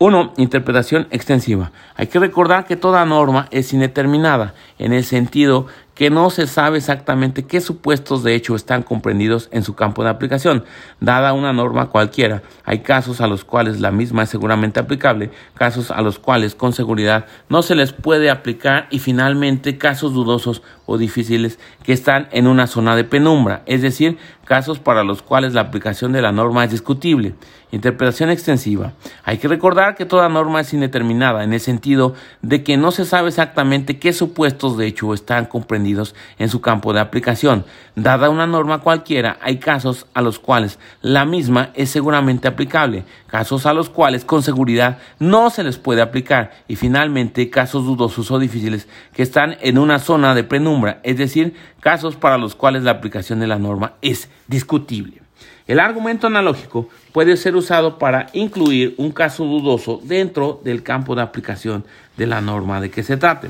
[0.00, 0.34] 1.
[0.36, 1.72] Interpretación extensiva.
[1.96, 5.66] Hay que recordar que toda norma es indeterminada, en el sentido
[5.98, 10.10] que no se sabe exactamente qué supuestos de hecho están comprendidos en su campo de
[10.10, 10.64] aplicación.
[11.00, 15.90] Dada una norma cualquiera, hay casos a los cuales la misma es seguramente aplicable, casos
[15.90, 20.98] a los cuales con seguridad no se les puede aplicar y finalmente casos dudosos o
[20.98, 25.60] difíciles que están en una zona de penumbra, es decir, casos para los cuales la
[25.60, 27.34] aplicación de la norma es discutible.
[27.70, 28.94] Interpretación extensiva.
[29.24, 33.04] Hay que recordar que toda norma es indeterminada en el sentido de que no se
[33.04, 37.66] sabe exactamente qué supuestos de hecho están comprendidos en su campo de aplicación.
[37.94, 43.66] Dada una norma cualquiera, hay casos a los cuales la misma es seguramente aplicable, casos
[43.66, 48.38] a los cuales con seguridad no se les puede aplicar y finalmente casos dudosos o
[48.38, 51.54] difíciles que están en una zona de penumbra, es decir,
[51.88, 55.22] casos para los cuales la aplicación de la norma es discutible.
[55.66, 61.22] El argumento analógico puede ser usado para incluir un caso dudoso dentro del campo de
[61.22, 61.86] aplicación
[62.18, 63.48] de la norma de que se trate.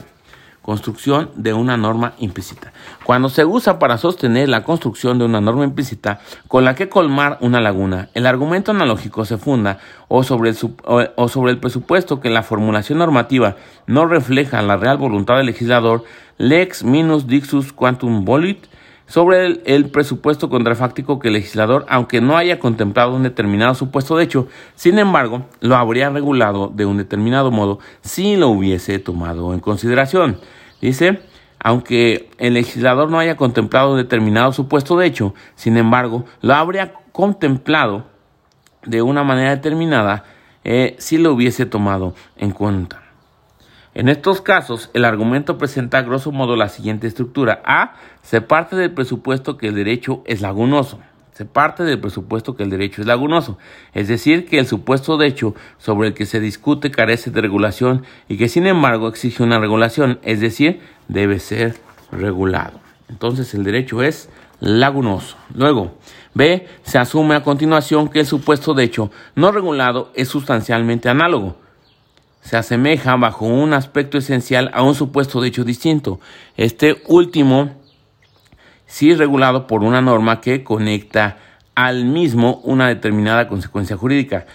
[0.68, 2.74] Construcción de una norma implícita.
[3.02, 7.38] Cuando se usa para sostener la construcción de una norma implícita con la que colmar
[7.40, 9.78] una laguna, el argumento analógico se funda
[10.09, 14.98] o sobre el, o sobre el presupuesto que la formulación normativa no refleja la real
[14.98, 16.04] voluntad del legislador,
[16.37, 18.66] lex minus dixus quantum volit,
[19.09, 24.25] sobre el, presupuesto contrafáctico que el legislador, aunque no haya contemplado un determinado supuesto de
[24.25, 29.61] hecho, sin embargo, lo habría regulado de un determinado modo si lo hubiese tomado en
[29.61, 30.38] consideración.
[30.81, 31.21] Dice,
[31.59, 36.92] aunque el legislador no haya contemplado un determinado supuesto de hecho, sin embargo, lo habría
[37.12, 38.05] contemplado
[38.85, 40.25] de una manera determinada
[40.64, 43.08] eh, si lo hubiese tomado en cuenta.
[43.98, 47.61] En estos casos, el argumento presenta grosso modo la siguiente estructura.
[47.64, 47.94] A.
[48.22, 51.00] Se parte del presupuesto que el derecho es lagunoso.
[51.32, 53.58] Se parte del presupuesto que el derecho es lagunoso,
[53.94, 58.04] es decir, que el supuesto de hecho sobre el que se discute carece de regulación
[58.28, 61.74] y que sin embargo exige una regulación, es decir, debe ser
[62.12, 62.78] regulado.
[63.08, 64.30] Entonces el derecho es
[64.61, 65.37] lagunoso.
[65.54, 65.98] Luego,
[66.34, 66.68] B.
[66.82, 71.56] Se asume a continuación que el supuesto de hecho no regulado es sustancialmente análogo
[72.40, 76.20] se asemeja bajo un aspecto esencial a un supuesto de hecho distinto.
[76.57, 77.70] Este último
[78.87, 81.38] sí es regulado por una norma que conecta
[81.74, 84.46] al mismo una determinada consecuencia jurídica.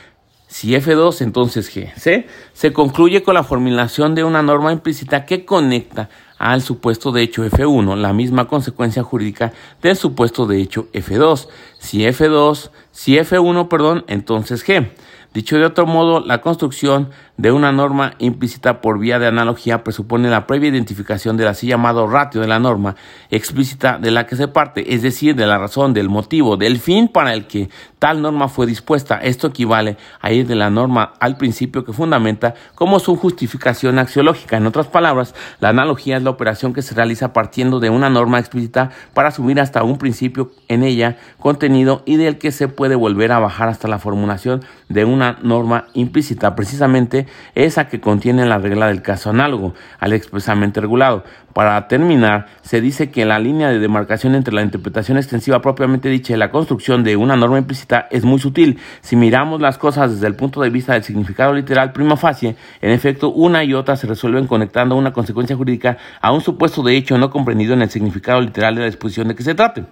[0.47, 2.25] Si F2, entonces G.
[2.53, 7.45] Se concluye con la formulación de una norma implícita que conecta al supuesto de hecho
[7.45, 11.47] F1, la misma consecuencia jurídica del supuesto de hecho F2.
[11.79, 14.91] Si F2, si F1, perdón, entonces G.
[15.33, 20.29] Dicho de otro modo, la construcción de una norma implícita por vía de analogía presupone
[20.29, 22.95] la previa identificación del así llamado ratio de la norma
[23.31, 27.07] explícita de la que se parte, es decir, de la razón, del motivo, del fin
[27.07, 29.17] para el que tal norma fue dispuesta.
[29.17, 34.57] Esto equivale a ir de la norma al principio que fundamenta como su justificación axiológica.
[34.57, 38.37] En otras palabras, la analogía es la operación que se realiza partiendo de una norma
[38.37, 43.31] explícita para subir hasta un principio en ella contenido y del que se puede volver
[43.31, 46.55] a bajar hasta la formulación de una norma implícita.
[46.55, 51.23] Precisamente esa que contiene la regla del caso análogo al expresamente regulado.
[51.53, 56.33] Para terminar, se dice que la línea de demarcación entre la interpretación extensiva propiamente dicha
[56.33, 58.79] y la construcción de una norma implícita es muy sutil.
[59.01, 62.89] Si miramos las cosas desde el punto de vista del significado literal prima facie, en
[62.89, 67.17] efecto, una y otra se resuelven conectando una consecuencia jurídica a un supuesto de hecho
[67.17, 69.85] no comprendido en el significado literal de la disposición de que se trate.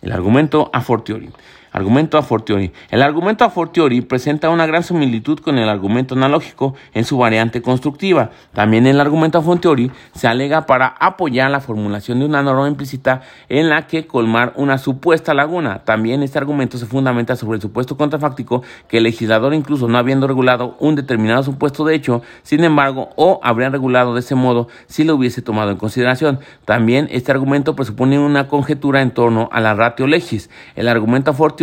[0.00, 1.30] El argumento a fortiori.
[1.74, 2.70] Argumento a fortiori.
[2.90, 7.62] El argumento a fortiori presenta una gran similitud con el argumento analógico en su variante
[7.62, 8.30] constructiva.
[8.52, 13.22] También el argumento a fortiori se alega para apoyar la formulación de una norma implícita
[13.48, 15.78] en la que colmar una supuesta laguna.
[15.78, 20.26] También este argumento se fundamenta sobre el supuesto contrafáctico que el legislador, incluso no habiendo
[20.26, 25.04] regulado un determinado supuesto de hecho, sin embargo, o habría regulado de ese modo si
[25.04, 26.38] lo hubiese tomado en consideración.
[26.66, 30.50] También este argumento presupone una conjetura en torno a la ratio legis.
[30.76, 31.61] El argumento a fortiori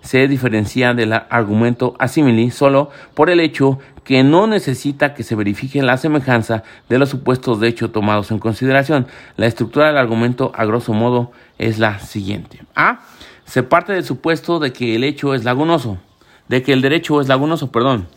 [0.00, 5.82] se diferencia del argumento asimili solo por el hecho que no necesita que se verifique
[5.82, 9.06] la semejanza de los supuestos de hecho tomados en consideración.
[9.36, 12.60] La estructura del argumento, a grosso modo, es la siguiente.
[12.74, 13.00] A.
[13.44, 15.98] Se parte del supuesto de que el hecho es lagunoso,
[16.48, 18.08] de que el derecho es lagunoso, perdón.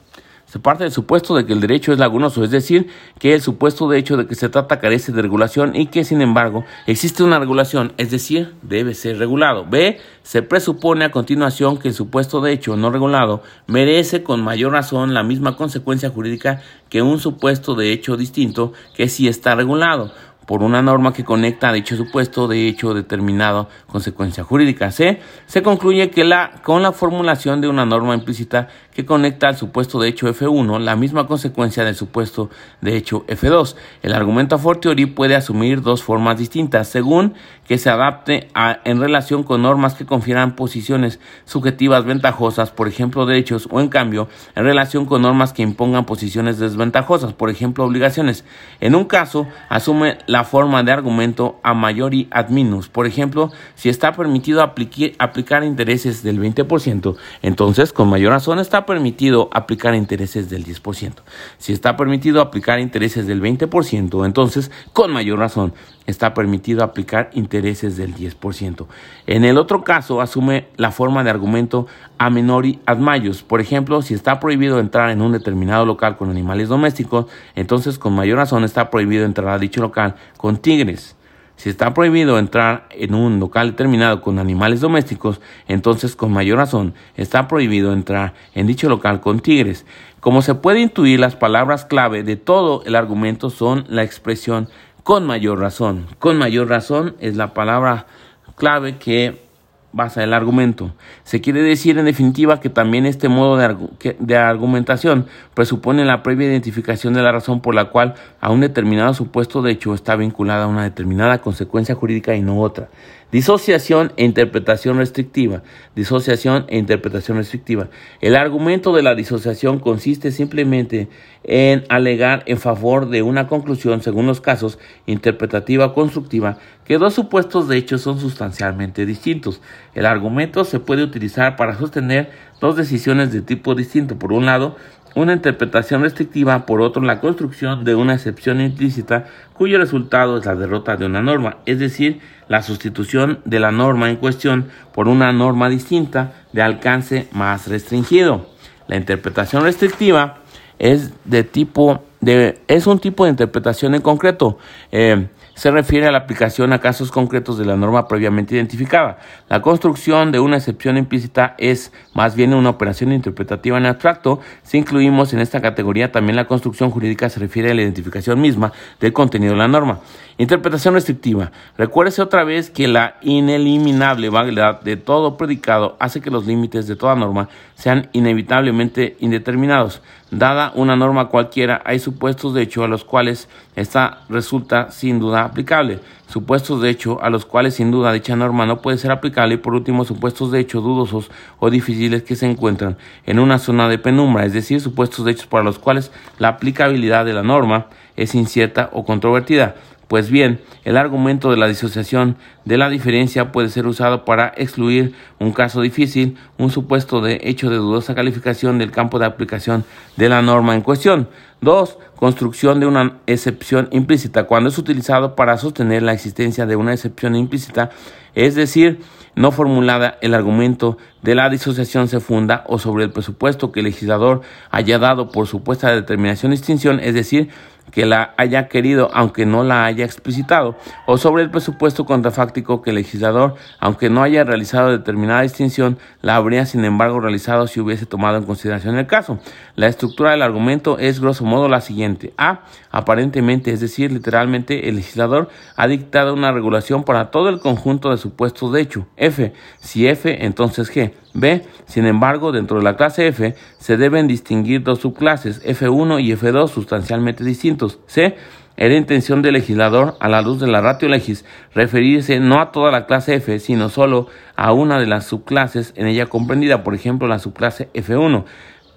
[0.53, 2.87] Se parte del supuesto de que el derecho es lagunoso, es decir,
[3.17, 6.21] que el supuesto de hecho de que se trata carece de regulación y que, sin
[6.21, 9.65] embargo, existe una regulación, es decir, debe ser regulado.
[9.67, 9.97] B.
[10.21, 15.15] Se presupone a continuación que el supuesto de hecho no regulado merece con mayor razón
[15.15, 20.11] la misma consecuencia jurídica que un supuesto de hecho distinto que si está regulado
[20.45, 24.91] por una norma que conecta a dicho supuesto de hecho determinado consecuencia jurídica.
[24.91, 25.19] C.
[25.47, 29.99] Se concluye que la, con la formulación de una norma implícita que conecta al supuesto
[29.99, 32.49] de hecho F1 la misma consecuencia del supuesto
[32.81, 33.75] de hecho F2.
[34.01, 37.33] El argumento a fortiori puede asumir dos formas distintas según
[37.67, 43.25] que se adapte a, en relación con normas que confieran posiciones subjetivas ventajosas, por ejemplo
[43.25, 48.45] derechos, o en cambio en relación con normas que impongan posiciones desventajosas, por ejemplo obligaciones.
[48.79, 52.89] En un caso asume la forma de argumento a maiori ad minus.
[52.89, 59.49] Por ejemplo, si está permitido aplicar intereses del 20%, entonces con mayor razón está permitido
[59.53, 61.13] aplicar intereses del 10%.
[61.57, 65.73] Si está permitido aplicar intereses del 20%, entonces, con mayor razón,
[66.05, 68.85] está permitido aplicar intereses del 10%.
[69.27, 71.87] En el otro caso, asume la forma de argumento
[72.17, 73.43] a menori ad maius.
[73.43, 78.13] Por ejemplo, si está prohibido entrar en un determinado local con animales domésticos, entonces con
[78.13, 81.15] mayor razón está prohibido entrar a dicho local con tigres.
[81.55, 86.93] Si está prohibido entrar en un local determinado con animales domésticos, entonces con mayor razón
[87.15, 89.85] está prohibido entrar en dicho local con tigres.
[90.19, 94.67] Como se puede intuir, las palabras clave de todo el argumento son la expresión
[95.03, 96.07] con mayor razón.
[96.19, 98.07] Con mayor razón es la palabra
[98.55, 99.43] clave que
[99.91, 100.91] basa el argumento.
[101.23, 106.47] Se quiere decir en definitiva que también este modo de, de, argumentación presupone la previa
[106.47, 110.63] identificación de la razón por la cual a un determinado supuesto de hecho está vinculada
[110.63, 112.89] a una determinada consecuencia jurídica y no otra.
[113.33, 115.63] Disociación e interpretación restrictiva.
[115.95, 117.89] Disociación e interpretación restrictiva.
[118.21, 121.09] El argumento de la disociación consiste simplemente
[121.43, 124.77] en alegar en favor de una conclusión, según los casos,
[125.07, 129.61] interpretativa o constructiva, que dos supuestos de hecho son sustancialmente distintos.
[129.95, 132.29] El argumento se puede utilizar para sostener
[132.61, 134.19] dos decisiones de tipo distinto.
[134.19, 134.75] Por un lado,
[135.15, 140.55] una interpretación restrictiva, por otro la construcción de una excepción implícita cuyo resultado es la
[140.55, 145.31] derrota de una norma, es decir, la sustitución de la norma en cuestión por una
[145.31, 148.47] norma distinta de alcance más restringido.
[148.87, 150.39] La interpretación restrictiva
[150.79, 154.57] es de tipo de es un tipo de interpretación en concreto.
[154.91, 159.19] Eh, se refiere a la aplicación a casos concretos de la norma previamente identificada.
[159.49, 164.39] La construcción de una excepción implícita es más bien una operación interpretativa en abstracto.
[164.63, 168.71] Si incluimos en esta categoría también la construcción jurídica, se refiere a la identificación misma
[168.99, 169.99] del contenido de la norma.
[170.37, 171.51] Interpretación restrictiva.
[171.77, 176.95] Recuérdese otra vez que la ineliminable vaguedad de todo predicado hace que los límites de
[176.95, 180.01] toda norma sean inevitablemente indeterminados.
[180.31, 185.43] Dada una norma cualquiera, hay supuestos de hecho a los cuales esta resulta sin duda
[185.43, 185.99] aplicable,
[186.33, 189.57] supuestos de hecho a los cuales sin duda dicha norma no puede ser aplicable y
[189.57, 191.29] por último supuestos de hecho dudosos
[191.59, 195.45] o difíciles que se encuentran en una zona de penumbra, es decir, supuestos de hechos
[195.45, 197.85] para los cuales la aplicabilidad de la norma
[198.17, 199.75] es incierta o controvertida.
[200.07, 205.13] Pues bien, el argumento de la disociación de la diferencia puede ser usado para excluir
[205.39, 209.85] un caso difícil, un supuesto de hecho de dudosa calificación del campo de aplicación
[210.17, 211.29] de la norma en cuestión.
[211.63, 211.97] 2.
[212.15, 214.45] Construcción de una excepción implícita.
[214.45, 217.89] Cuando es utilizado para sostener la existencia de una excepción implícita,
[218.35, 219.01] es decir,
[219.35, 223.87] no formulada, el argumento de la disociación se funda o sobre el presupuesto que el
[223.87, 227.49] legislador haya dado por supuesta determinación de extinción, es decir,
[227.93, 230.75] que la haya querido aunque no la haya explicitado,
[231.05, 236.35] o sobre el presupuesto contrafáctico que el legislador, aunque no haya realizado determinada distinción, la
[236.35, 239.39] habría sin embargo realizado si hubiese tomado en consideración el caso.
[239.75, 242.33] La estructura del argumento es grosso modo la siguiente.
[242.37, 242.61] A.
[242.91, 248.17] Aparentemente, es decir, literalmente, el legislador ha dictado una regulación para todo el conjunto de
[248.17, 249.07] supuestos de hecho.
[249.17, 249.53] F.
[249.79, 251.13] Si F, entonces G.
[251.33, 251.63] B.
[251.85, 256.69] Sin embargo, dentro de la clase F se deben distinguir dos subclases, F1 y F2,
[256.69, 257.99] sustancialmente distintos.
[258.07, 258.35] C.
[258.75, 262.91] Era intención del legislador, a la luz de la ratio legis, referirse no a toda
[262.91, 267.27] la clase F, sino solo a una de las subclases en ella comprendida, por ejemplo,
[267.27, 268.45] la subclase F1.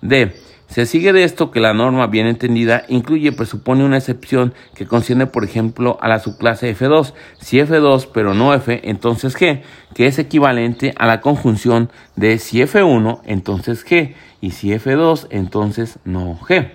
[0.01, 0.34] D.
[0.68, 5.26] Se sigue de esto que la norma bien entendida incluye presupone una excepción que concierne
[5.26, 7.14] por ejemplo a la subclase F2.
[7.40, 9.62] Si F2 pero no F, entonces G,
[9.94, 15.98] que es equivalente a la conjunción de si F1, entonces G, y si F2, entonces
[16.04, 16.70] no G.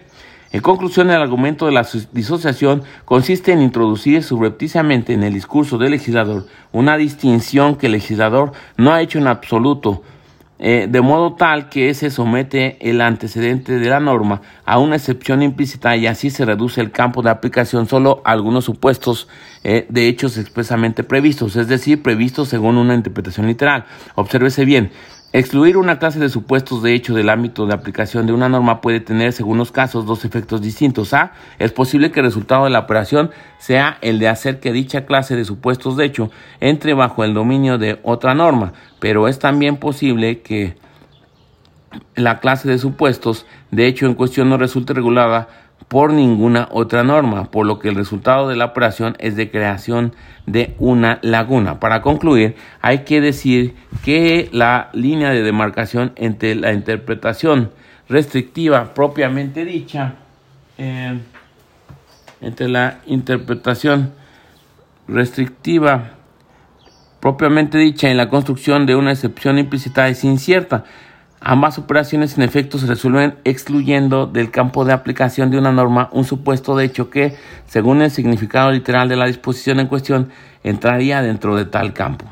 [0.54, 5.92] En conclusión, el argumento de la disociación consiste en introducir subrepticiamente en el discurso del
[5.92, 10.04] legislador una distinción que el legislador no ha hecho en absoluto
[10.64, 15.42] eh, de modo tal que se somete el antecedente de la norma a una excepción
[15.42, 19.28] implícita y así se reduce el campo de aplicación solo a algunos supuestos
[19.64, 23.86] eh, de hechos expresamente previstos, es decir, previstos según una interpretación literal.
[24.14, 24.92] Obsérvese bien,
[25.34, 29.00] Excluir una clase de supuestos de hecho del ámbito de aplicación de una norma puede
[29.00, 31.14] tener, según los casos, dos efectos distintos.
[31.14, 31.32] A.
[31.58, 35.38] Es posible que el resultado de la operación sea el de hacer que dicha clase
[35.38, 40.42] de supuestos de hecho entre bajo el dominio de otra norma, pero es también posible
[40.42, 40.76] que
[42.16, 45.48] la clase de supuestos de hecho en cuestión no resulte regulada
[45.92, 50.16] por ninguna otra norma, por lo que el resultado de la operación es de creación
[50.46, 51.82] de una laguna.
[51.82, 57.72] Para concluir, hay que decir que la línea de demarcación entre la interpretación
[58.08, 60.14] restrictiva propiamente dicha,
[60.78, 61.20] eh,
[62.40, 64.14] entre la interpretación
[65.10, 66.12] restrictiva
[67.20, 70.86] propiamente dicha y la construcción de una excepción implícita es incierta.
[71.44, 76.24] Ambas operaciones en efecto se resuelven excluyendo del campo de aplicación de una norma un
[76.24, 77.36] supuesto de hecho que,
[77.66, 80.30] según el significado literal de la disposición en cuestión,
[80.64, 82.26] entraría dentro de tal campo.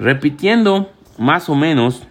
[0.00, 2.08] Repitiendo más o menos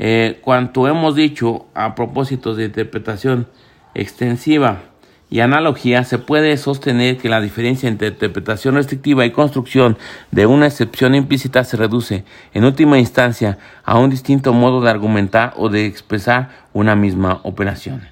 [0.00, 3.46] eh, cuanto hemos dicho a propósito de interpretación
[3.94, 4.89] extensiva
[5.30, 9.96] y analogía, se puede sostener que la diferencia entre interpretación restrictiva y construcción
[10.32, 15.54] de una excepción implícita se reduce, en última instancia, a un distinto modo de argumentar
[15.56, 18.02] o de expresar una misma operación.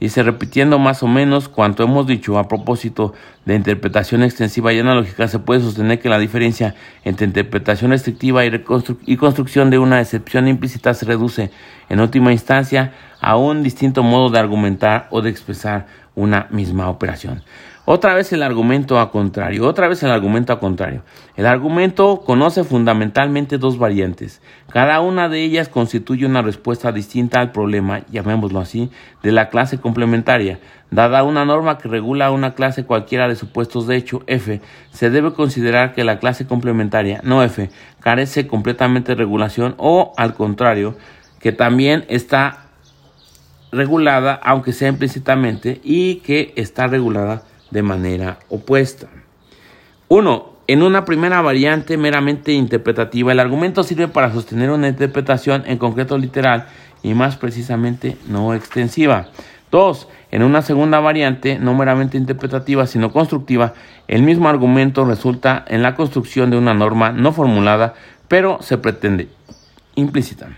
[0.00, 3.14] Dice, repitiendo más o menos cuanto hemos dicho a propósito
[3.44, 8.64] de interpretación extensiva y analógica, se puede sostener que la diferencia entre interpretación restrictiva y,
[9.06, 11.50] y construcción de una excepción implícita se reduce,
[11.88, 15.86] en última instancia, a un distinto modo de argumentar o de expresar
[16.18, 17.42] una misma operación.
[17.90, 21.02] Otra vez el argumento a contrario, otra vez el argumento a contrario.
[21.36, 24.42] El argumento conoce fundamentalmente dos variantes.
[24.70, 28.90] Cada una de ellas constituye una respuesta distinta al problema, llamémoslo así,
[29.22, 30.58] de la clase complementaria.
[30.90, 34.60] Dada una norma que regula una clase cualquiera de supuestos de hecho F,
[34.90, 40.34] se debe considerar que la clase complementaria, no F, carece completamente de regulación o, al
[40.34, 40.94] contrario,
[41.40, 42.67] que también está
[43.72, 49.08] regulada, aunque sea implícitamente, y que está regulada de manera opuesta.
[50.08, 50.58] 1.
[50.68, 56.18] En una primera variante meramente interpretativa, el argumento sirve para sostener una interpretación en concreto
[56.18, 56.66] literal
[57.02, 59.28] y más precisamente no extensiva.
[59.70, 60.08] 2.
[60.30, 63.74] En una segunda variante, no meramente interpretativa, sino constructiva,
[64.08, 67.94] el mismo argumento resulta en la construcción de una norma no formulada,
[68.28, 69.28] pero se pretende
[69.94, 70.48] implícita.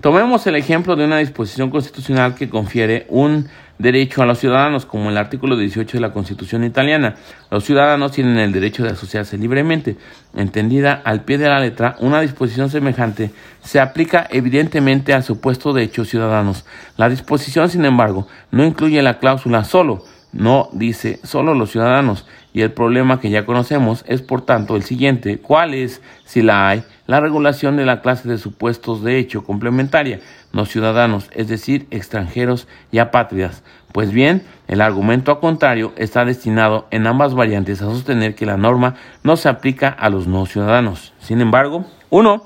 [0.00, 5.10] Tomemos el ejemplo de una disposición constitucional que confiere un derecho a los ciudadanos, como
[5.10, 7.16] el artículo 18 de la Constitución italiana.
[7.50, 9.98] Los ciudadanos tienen el derecho de asociarse libremente.
[10.34, 13.30] Entendida al pie de la letra, una disposición semejante
[13.62, 16.64] se aplica evidentemente al supuesto de hechos ciudadanos.
[16.96, 22.26] La disposición, sin embargo, no incluye la cláusula solo, no dice solo los ciudadanos.
[22.54, 25.38] Y el problema que ya conocemos es, por tanto, el siguiente.
[25.38, 30.20] ¿Cuál es, si la hay, la regulación de la clase de supuestos de hecho complementaria,
[30.52, 33.64] no ciudadanos, es decir, extranjeros y apátridas?
[33.90, 38.56] Pues bien, el argumento a contrario está destinado en ambas variantes a sostener que la
[38.56, 38.94] norma
[39.24, 41.12] no se aplica a los no ciudadanos.
[41.18, 42.44] Sin embargo, uno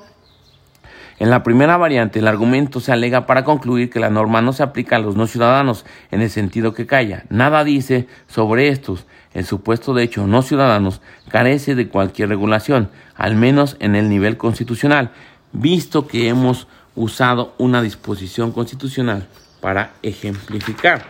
[1.19, 4.63] en la primera variante, el argumento se alega para concluir que la norma no se
[4.63, 7.25] aplica a los no ciudadanos en el sentido que calla.
[7.29, 9.07] Nada dice sobre estos.
[9.35, 14.37] El supuesto de hecho no ciudadanos carece de cualquier regulación, al menos en el nivel
[14.37, 15.11] constitucional,
[15.53, 19.27] visto que hemos usado una disposición constitucional
[19.61, 21.05] para ejemplificar.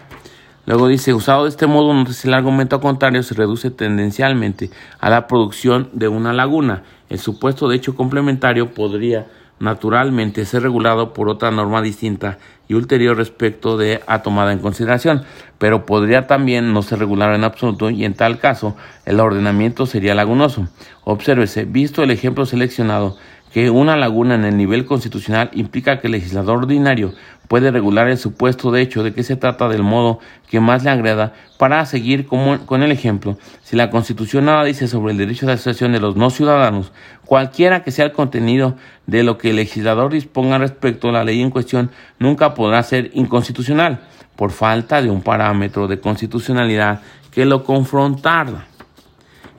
[0.66, 5.90] Luego dice, usado de este modo, el argumento contrario se reduce tendencialmente a la producción
[5.92, 6.82] de una laguna.
[7.10, 9.26] El supuesto de hecho complementario podría
[9.64, 12.38] naturalmente ser regulado por otra norma distinta
[12.68, 15.24] y ulterior respecto de a tomada en consideración,
[15.58, 20.14] pero podría también no ser regular en absoluto y en tal caso el ordenamiento sería
[20.14, 20.68] lagunoso.
[21.02, 23.16] Obsérvese, visto el ejemplo seleccionado,
[23.52, 27.14] que una laguna en el nivel constitucional implica que el legislador ordinario
[27.48, 30.18] puede regular el supuesto de hecho de que se trata del modo
[30.48, 33.38] que más le agrada para seguir con el ejemplo.
[33.62, 36.92] Si la Constitución nada dice sobre el derecho de asociación de los no ciudadanos,
[37.24, 38.76] cualquiera que sea el contenido
[39.06, 43.10] de lo que el legislador disponga respecto a la ley en cuestión nunca podrá ser
[43.14, 44.00] inconstitucional
[44.36, 48.66] por falta de un parámetro de constitucionalidad que lo confrontara.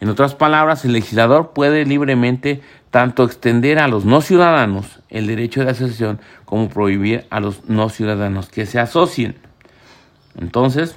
[0.02, 2.62] En otras palabras, el legislador puede libremente
[2.92, 6.20] tanto extender a los no ciudadanos el derecho de asociación
[6.56, 9.36] como prohibir a los no ciudadanos que se asocien.
[10.40, 10.96] Entonces,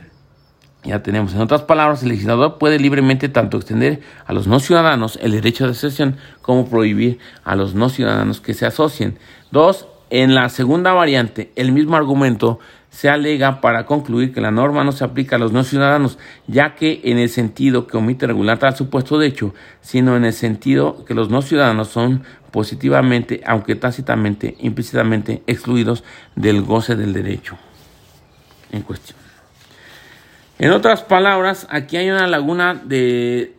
[0.85, 5.19] ya tenemos, en otras palabras, el legislador puede libremente tanto extender a los no ciudadanos
[5.21, 9.19] el derecho de asociación como prohibir a los no ciudadanos que se asocien.
[9.51, 12.61] Dos, en la segunda variante, el mismo argumento
[12.99, 16.19] se alega para concluir que la norma no se aplica a los no ciudadanos,
[16.49, 20.33] ya que en el sentido que omite regular tal supuesto de hecho, sino en el
[20.33, 26.03] sentido que los no ciudadanos son positivamente, aunque tácitamente, implícitamente excluidos
[26.35, 27.57] del goce del derecho
[28.73, 29.17] en cuestión.
[30.59, 33.58] En otras palabras, aquí hay una laguna de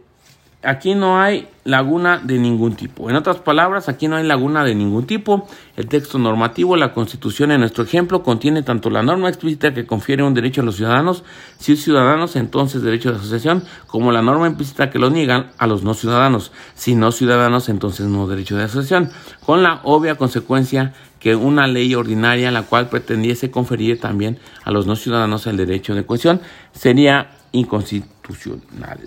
[0.62, 3.10] aquí no hay laguna de ningún tipo.
[3.10, 5.48] En otras palabras, aquí no hay laguna de ningún tipo.
[5.78, 10.24] El texto normativo, la Constitución en nuestro ejemplo, contiene tanto la norma explícita que confiere
[10.24, 11.24] un derecho a los ciudadanos,
[11.60, 15.84] si ciudadanos, entonces derecho de asociación, como la norma implícita que lo niegan a los
[15.84, 19.12] no ciudadanos, si no ciudadanos, entonces no derecho de asociación,
[19.46, 24.88] con la obvia consecuencia que una ley ordinaria la cual pretendiese conferir también a los
[24.88, 26.42] no ciudadanos el derecho de cohesión
[26.72, 29.00] sería inconstitucional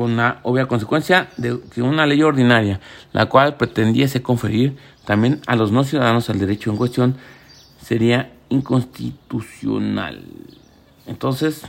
[0.00, 2.80] con la obvia consecuencia de que una ley ordinaria,
[3.12, 7.16] la cual pretendiese conferir también a los no ciudadanos el derecho en cuestión,
[7.84, 10.24] sería inconstitucional.
[11.06, 11.66] Entonces,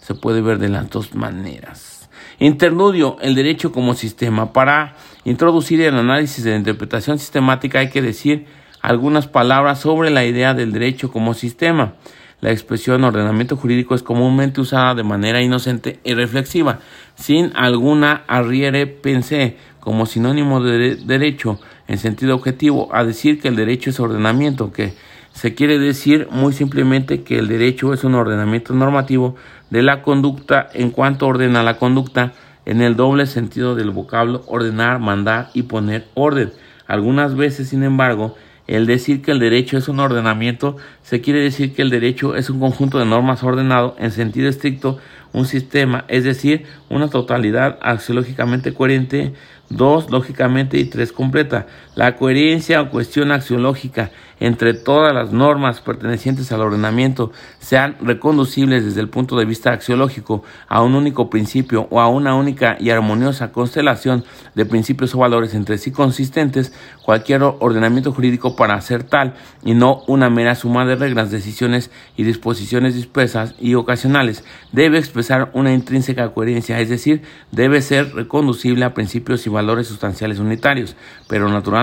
[0.00, 2.08] se puede ver de las dos maneras.
[2.38, 4.52] Interludio, el derecho como sistema.
[4.52, 8.46] Para introducir el análisis de la interpretación sistemática hay que decir
[8.80, 11.94] algunas palabras sobre la idea del derecho como sistema.
[12.42, 16.80] La expresión ordenamiento jurídico es comúnmente usada de manera inocente y reflexiva,
[17.14, 23.56] sin alguna arriere pensé, como sinónimo de derecho en sentido objetivo, a decir que el
[23.56, 24.92] derecho es ordenamiento, que
[25.32, 29.36] se quiere decir muy simplemente que el derecho es un ordenamiento normativo
[29.70, 32.32] de la conducta en cuanto ordena la conducta
[32.66, 36.52] en el doble sentido del vocablo ordenar, mandar y poner orden.
[36.88, 38.34] Algunas veces, sin embargo,
[38.72, 42.48] el decir que el derecho es un ordenamiento se quiere decir que el derecho es
[42.48, 44.98] un conjunto de normas ordenado en sentido estricto,
[45.32, 49.34] un sistema, es decir, una totalidad axiológicamente coherente,
[49.68, 51.66] dos lógicamente y tres completa.
[51.94, 59.00] La coherencia o cuestión axiológica entre todas las normas pertenecientes al ordenamiento sean reconducibles desde
[59.00, 63.52] el punto de vista axiológico a un único principio o a una única y armoniosa
[63.52, 64.24] constelación
[64.54, 66.72] de principios o valores entre sí consistentes,
[67.04, 72.24] cualquier ordenamiento jurídico para ser tal y no una mera suma de reglas, decisiones y
[72.24, 78.94] disposiciones dispersas y ocasionales, debe expresar una intrínseca coherencia, es decir, debe ser reconducible a
[78.94, 80.96] principios y valores sustanciales unitarios,
[81.28, 81.81] pero naturalmente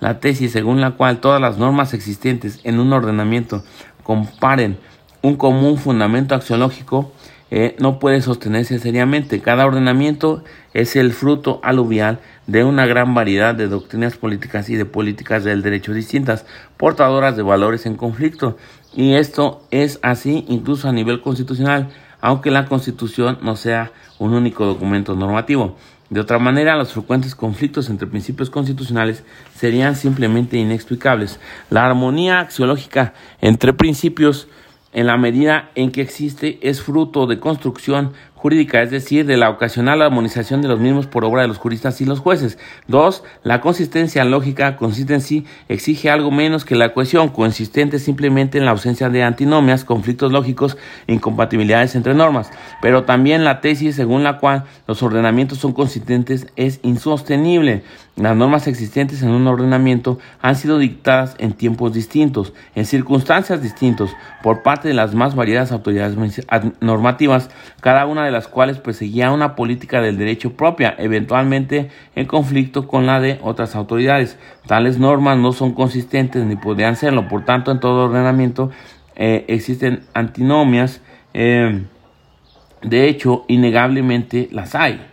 [0.00, 3.64] la tesis según la cual todas las normas existentes en un ordenamiento
[4.02, 4.78] comparen
[5.22, 7.12] un común fundamento axiológico,
[7.50, 9.40] eh, no puede sostenerse seriamente.
[9.40, 14.84] Cada ordenamiento es el fruto aluvial de una gran variedad de doctrinas políticas y de
[14.84, 16.44] políticas del derecho distintas,
[16.76, 18.56] portadoras de valores en conflicto.
[18.94, 21.88] Y esto es así incluso a nivel constitucional,
[22.20, 25.76] aunque la constitución no sea un único documento normativo.
[26.10, 31.38] De otra manera, los frecuentes conflictos entre principios constitucionales serían simplemente inexplicables.
[31.68, 34.48] La armonía axiológica entre principios
[34.92, 39.50] en la medida en que existe es fruto de construcción jurídica, es decir, de la
[39.50, 42.56] ocasional armonización de los mismos por obra de los juristas y los jueces.
[42.86, 48.70] Dos, la consistencia lógica, consistency, exige algo menos que la cohesión, consistente simplemente en la
[48.70, 50.78] ausencia de antinomias, conflictos lógicos,
[51.08, 52.50] incompatibilidades entre normas.
[52.80, 57.82] Pero también la tesis según la cual los ordenamientos son consistentes es insostenible.
[58.16, 64.10] Las normas existentes en un ordenamiento han sido dictadas en tiempos distintos, en circunstancias distintos,
[64.42, 66.16] por parte de las más variadas autoridades
[66.80, 67.48] normativas,
[67.80, 73.06] cada una de las cuales perseguía una política del derecho propia, eventualmente en conflicto con
[73.06, 74.38] la de otras autoridades.
[74.66, 78.70] Tales normas no son consistentes ni podrían serlo, por tanto en todo ordenamiento
[79.16, 81.02] eh, existen antinomias,
[81.34, 81.82] eh,
[82.82, 85.04] de hecho, innegablemente las hay.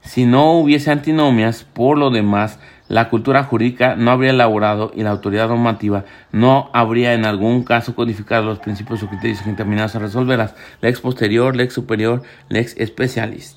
[0.00, 5.10] Si no hubiese antinomias, por lo demás, la cultura jurídica no habría elaborado y la
[5.10, 10.54] autoridad normativa no habría en algún caso codificado los principios o criterios encaminados a resolverlas.
[10.80, 13.56] Lex posterior, lex superior, lex specialis.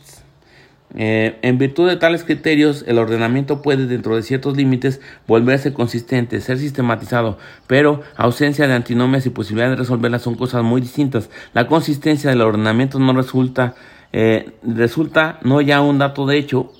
[0.93, 6.41] Eh, en virtud de tales criterios, el ordenamiento puede, dentro de ciertos límites, volverse consistente,
[6.41, 11.29] ser sistematizado, pero ausencia de antinomias y posibilidad de resolverlas son cosas muy distintas.
[11.53, 13.75] La consistencia del ordenamiento no resulta
[14.13, 16.73] eh, resulta no ya un dato de hecho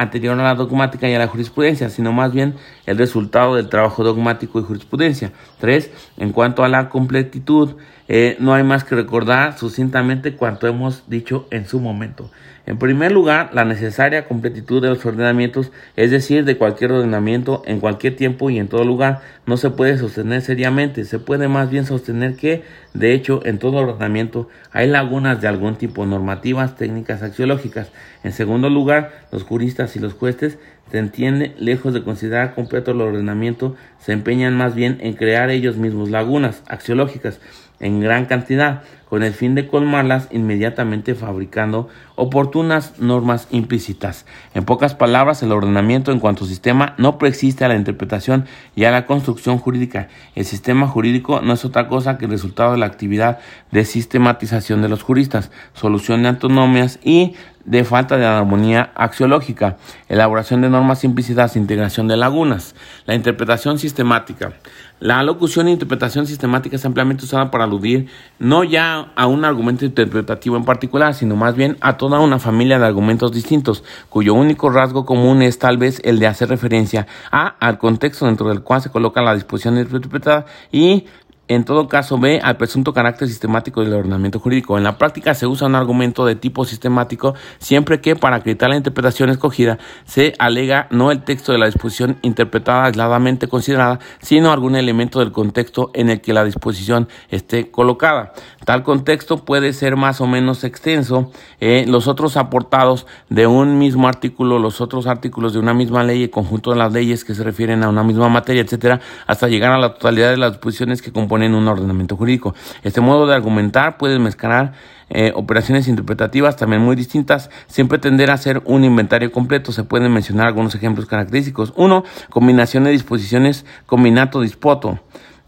[0.00, 2.54] anterior a la dogmática y a la jurisprudencia, sino más bien
[2.86, 5.32] el resultado del trabajo dogmático y jurisprudencia.
[5.58, 7.76] Tres, en cuanto a la completitud,
[8.08, 12.30] eh, no hay más que recordar sucintamente cuanto hemos dicho en su momento.
[12.66, 17.80] En primer lugar, la necesaria completitud de los ordenamientos, es decir, de cualquier ordenamiento en
[17.80, 21.86] cualquier tiempo y en todo lugar, no se puede sostener seriamente, se puede más bien
[21.86, 27.90] sostener que, de hecho, en todo ordenamiento hay lagunas de algún tipo, normativas, técnicas, axiológicas.
[28.22, 30.58] En segundo lugar, los juristas y los jueces
[30.90, 35.76] se entiende, lejos de considerar completo el ordenamiento, se empeñan más bien en crear ellos
[35.76, 37.40] mismos lagunas axiológicas
[37.80, 41.88] en gran cantidad con el fin de colmarlas inmediatamente fabricando
[42.20, 44.26] oportunas normas implícitas.
[44.54, 48.44] En pocas palabras, el ordenamiento en cuanto sistema no preexiste a la interpretación
[48.76, 50.08] y a la construcción jurídica.
[50.34, 53.38] El sistema jurídico no es otra cosa que el resultado de la actividad
[53.70, 59.76] de sistematización de los juristas, solución de antinomias y de falta de armonía axiológica,
[60.08, 62.74] elaboración de normas implícitas, integración de lagunas.
[63.06, 64.52] La interpretación sistemática.
[64.98, 68.08] La locución e interpretación sistemática es ampliamente usada para aludir
[68.38, 72.78] no ya a un argumento interpretativo en particular, sino más bien a toda una familia
[72.78, 77.46] de argumentos distintos, cuyo único rasgo común es tal vez el de hacer referencia a
[77.60, 81.06] al contexto dentro del cual se coloca la disposición interpretada y
[81.50, 84.78] en todo caso, B, al presunto carácter sistemático del ordenamiento jurídico.
[84.78, 88.76] En la práctica se usa un argumento de tipo sistemático siempre que para acreditar la
[88.76, 94.76] interpretación escogida se alega no el texto de la disposición interpretada aisladamente considerada, sino algún
[94.76, 98.32] elemento del contexto en el que la disposición esté colocada.
[98.64, 101.32] Tal contexto puede ser más o menos extenso.
[101.58, 106.22] Eh, los otros aportados de un mismo artículo, los otros artículos de una misma ley,
[106.22, 109.72] el conjunto de las leyes que se refieren a una misma materia, etcétera, hasta llegar
[109.72, 112.54] a la totalidad de las disposiciones que componen imponen un ordenamiento jurídico.
[112.82, 114.72] Este modo de argumentar puede mezclar
[115.08, 119.72] eh, operaciones interpretativas también muy distintas, siempre tender a ser un inventario completo.
[119.72, 121.72] Se pueden mencionar algunos ejemplos característicos.
[121.76, 125.00] Uno, combinación de disposiciones combinato-dispoto.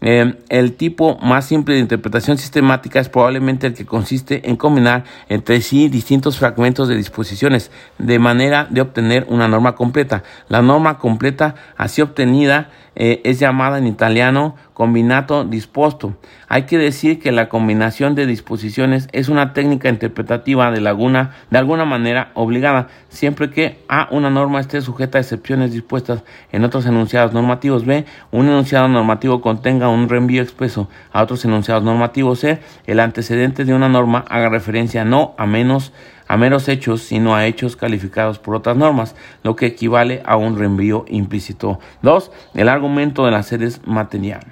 [0.05, 5.05] Eh, el tipo más simple de interpretación sistemática es probablemente el que consiste en combinar
[5.29, 10.23] entre sí distintos fragmentos de disposiciones de manera de obtener una norma completa.
[10.49, 16.15] La norma completa así obtenida eh, es llamada en italiano combinato disposto.
[16.47, 21.57] Hay que decir que la combinación de disposiciones es una técnica interpretativa de laguna de
[21.59, 26.85] alguna manera obligada, siempre que A una norma esté sujeta a excepciones dispuestas en otros
[26.85, 32.59] enunciados normativos, B un enunciado normativo contenga un reenvío expreso a otros enunciados normativos, C
[32.85, 35.93] el antecedente de una norma haga referencia no a menos
[36.33, 40.57] a meros hechos, sino a hechos calificados por otras normas, lo que equivale a un
[40.57, 41.79] reenvío implícito.
[42.01, 42.31] 2.
[42.55, 44.43] El argumento de las sedes material.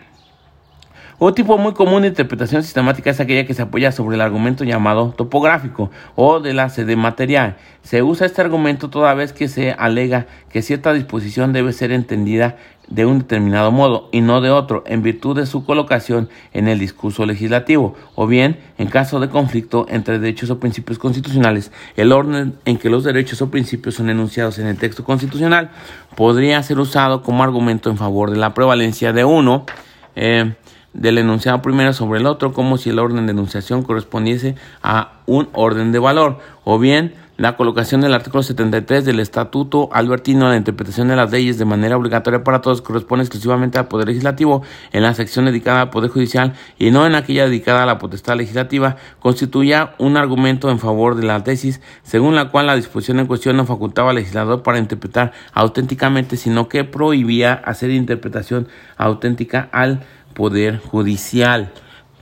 [1.24, 4.64] Un tipo muy común de interpretación sistemática es aquella que se apoya sobre el argumento
[4.64, 7.58] llamado topográfico o de la sede material.
[7.84, 12.58] Se usa este argumento toda vez que se alega que cierta disposición debe ser entendida
[12.88, 16.80] de un determinado modo y no de otro en virtud de su colocación en el
[16.80, 22.56] discurso legislativo o bien en caso de conflicto entre derechos o principios constitucionales el orden
[22.66, 25.70] en que los derechos o principios son enunciados en el texto constitucional
[26.16, 29.68] podría ser usado como argumento en favor de la prevalencia de uno
[30.16, 30.56] eh,
[30.94, 35.50] del enunciado primero sobre el otro como si el orden de enunciación correspondiese a un
[35.54, 40.58] orden de valor o bien la colocación del artículo 73 del Estatuto Albertino a la
[40.58, 44.62] interpretación de las leyes de manera obligatoria para todos corresponde exclusivamente al Poder Legislativo
[44.92, 48.36] en la sección dedicada al Poder Judicial y no en aquella dedicada a la potestad
[48.36, 53.26] legislativa, constituía un argumento en favor de la tesis según la cual la disposición en
[53.26, 58.68] cuestión no facultaba al legislador para interpretar auténticamente, sino que prohibía hacer interpretación
[58.98, 60.04] auténtica al
[60.34, 61.72] Poder Judicial.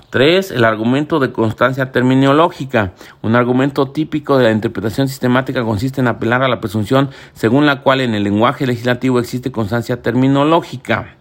[0.10, 0.51] 3.
[0.51, 2.93] El argumento de constancia terminológica.
[3.22, 7.82] Un argumento típico de la interpretación sistemática consiste en apelar a la presunción según la
[7.82, 11.16] cual en el lenguaje legislativo existe constancia terminológica.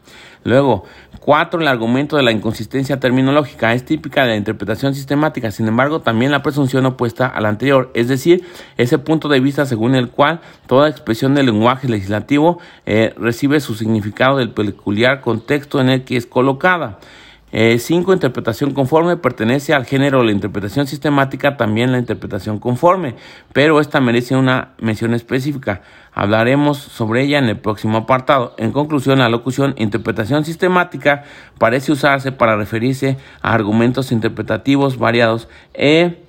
[0.45, 0.84] Luego,
[1.28, 1.60] 4.
[1.60, 6.30] El argumento de la inconsistencia terminológica es típica de la interpretación sistemática, sin embargo, también
[6.30, 8.46] la presunción opuesta a la anterior, es decir,
[8.78, 13.74] ese punto de vista según el cual toda expresión del lenguaje legislativo eh, recibe su
[13.74, 16.98] significado del peculiar contexto en el que es colocada.
[17.51, 18.12] 5.
[18.12, 23.14] Eh, interpretación conforme pertenece al género de la interpretación sistemática, también la interpretación conforme,
[23.53, 25.82] pero esta merece una mención específica.
[26.12, 28.55] Hablaremos sobre ella en el próximo apartado.
[28.59, 31.24] En conclusión, la locución interpretación sistemática
[31.59, 36.22] parece usarse para referirse a argumentos interpretativos variados e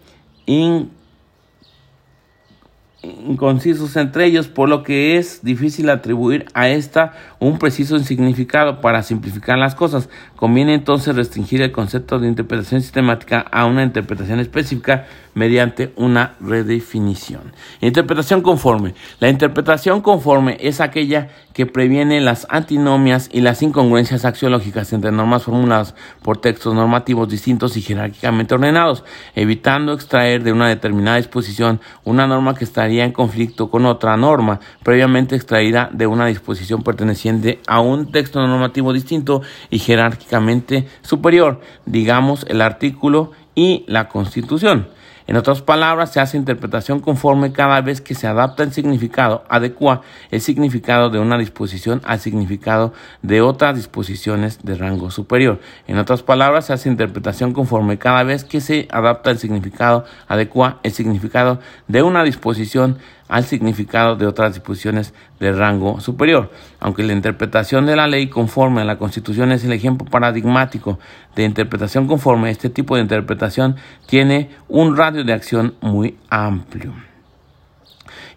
[3.02, 8.82] inconcisos entre ellos, por lo que es difícil atribuir a esta un preciso significado.
[8.82, 14.40] Para simplificar las cosas, conviene entonces restringir el concepto de interpretación sistemática a una interpretación
[14.40, 17.54] específica mediante una redefinición.
[17.82, 18.94] Interpretación conforme.
[19.20, 25.44] La interpretación conforme es aquella que previene las antinomias y las incongruencias axiológicas entre normas
[25.44, 29.04] formuladas por textos normativos distintos y jerárquicamente ordenados,
[29.36, 32.64] evitando extraer de una determinada disposición una norma que
[32.98, 38.94] en conflicto con otra norma previamente extraída de una disposición perteneciente a un texto normativo
[38.94, 44.88] distinto y jerárquicamente superior, digamos el artículo y la Constitución.
[45.30, 50.02] En otras palabras, se hace interpretación conforme cada vez que se adapta el significado, adecua
[50.32, 55.60] el significado de una disposición al significado de otras disposiciones de rango superior.
[55.86, 60.80] En otras palabras, se hace interpretación conforme cada vez que se adapta el significado, adecua
[60.82, 62.98] el significado de una disposición
[63.30, 66.52] al significado de otras disposiciones de rango superior.
[66.80, 71.00] Aunque la interpretación de la ley conforme a la Constitución es el ejemplo paradigmático
[71.36, 73.78] de interpretación conforme, este tipo de interpretación
[74.08, 76.92] tiene un radio de acción muy amplio.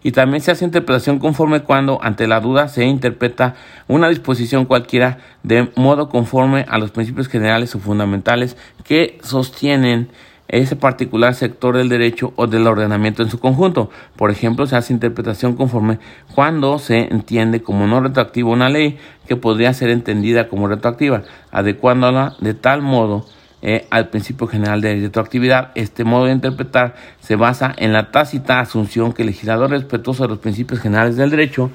[0.03, 3.55] Y también se hace interpretación conforme cuando, ante la duda, se interpreta
[3.87, 10.09] una disposición cualquiera de modo conforme a los principios generales o fundamentales que sostienen
[10.47, 13.89] ese particular sector del derecho o del ordenamiento en su conjunto.
[14.15, 15.99] Por ejemplo, se hace interpretación conforme
[16.35, 22.35] cuando se entiende como no retroactiva una ley que podría ser entendida como retroactiva, adecuándola
[22.39, 23.25] de tal modo
[23.61, 25.71] eh, al principio general de retroactividad.
[25.75, 30.29] Este modo de interpretar se basa en la tácita asunción que el legislador respetuoso de
[30.29, 31.71] los principios generales del derecho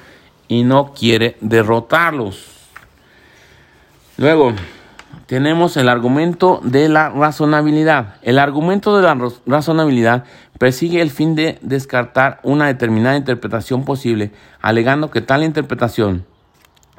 [0.49, 2.59] y no quiere derrotarlos.
[4.19, 4.53] Luego,
[5.29, 8.15] tenemos el argumento de la razonabilidad.
[8.23, 10.25] El argumento de la razonabilidad
[10.59, 16.25] persigue el fin de descartar una determinada interpretación posible, alegando que tal interpretación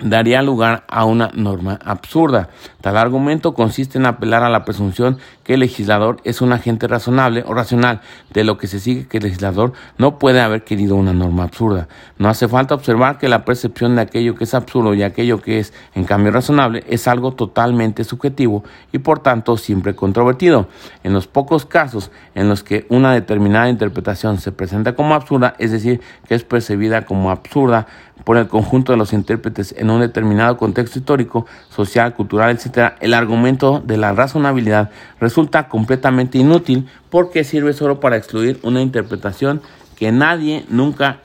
[0.02, 2.50] daría lugar a una norma absurda.
[2.82, 7.44] Tal argumento consiste en apelar a la presunción que el legislador es un agente razonable
[7.46, 11.14] o racional, de lo que se sigue que el legislador no puede haber querido una
[11.14, 11.88] norma absurda.
[12.18, 15.60] No hace falta observar que la percepción de aquello que es absurdo y aquello que
[15.60, 20.68] es, en cambio, razonable es algo totalmente subjetivo y por tanto siempre controvertido.
[21.04, 25.72] En los pocos casos en los que una determinada interpretación se presenta como absurda, es
[25.72, 27.88] decir, que es percibida como absurda,
[28.24, 33.14] por el conjunto de los intérpretes en un determinado contexto histórico, social, cultural, etc., el
[33.14, 39.62] argumento de la razonabilidad resulta completamente inútil porque sirve solo para excluir una interpretación
[39.96, 41.20] que nadie nunca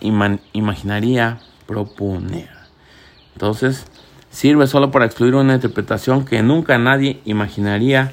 [0.53, 2.49] imaginaría proponer.
[3.35, 3.87] Entonces,
[4.31, 8.13] sirve solo para excluir una interpretación que nunca nadie imaginaría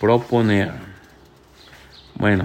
[0.00, 0.72] proponer.
[2.14, 2.44] Bueno,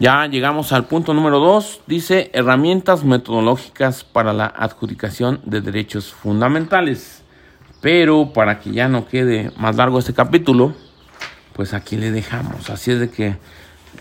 [0.00, 1.82] ya llegamos al punto número 2.
[1.86, 7.22] Dice herramientas metodológicas para la adjudicación de derechos fundamentales.
[7.82, 10.72] Pero para que ya no quede más largo este capítulo,
[11.52, 12.70] pues aquí le dejamos.
[12.70, 13.36] Así es de que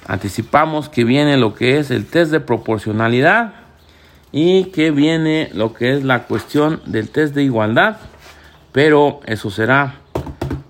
[0.08, 3.56] anticipamos que viene lo que es el test de proporcionalidad
[4.32, 7.98] y que viene lo que es la cuestión del test de igualdad.
[8.72, 9.96] Pero eso será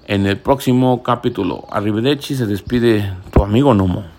[0.07, 1.67] en el próximo capítulo.
[1.69, 4.18] Arrivederci se despide tu amigo Nomo.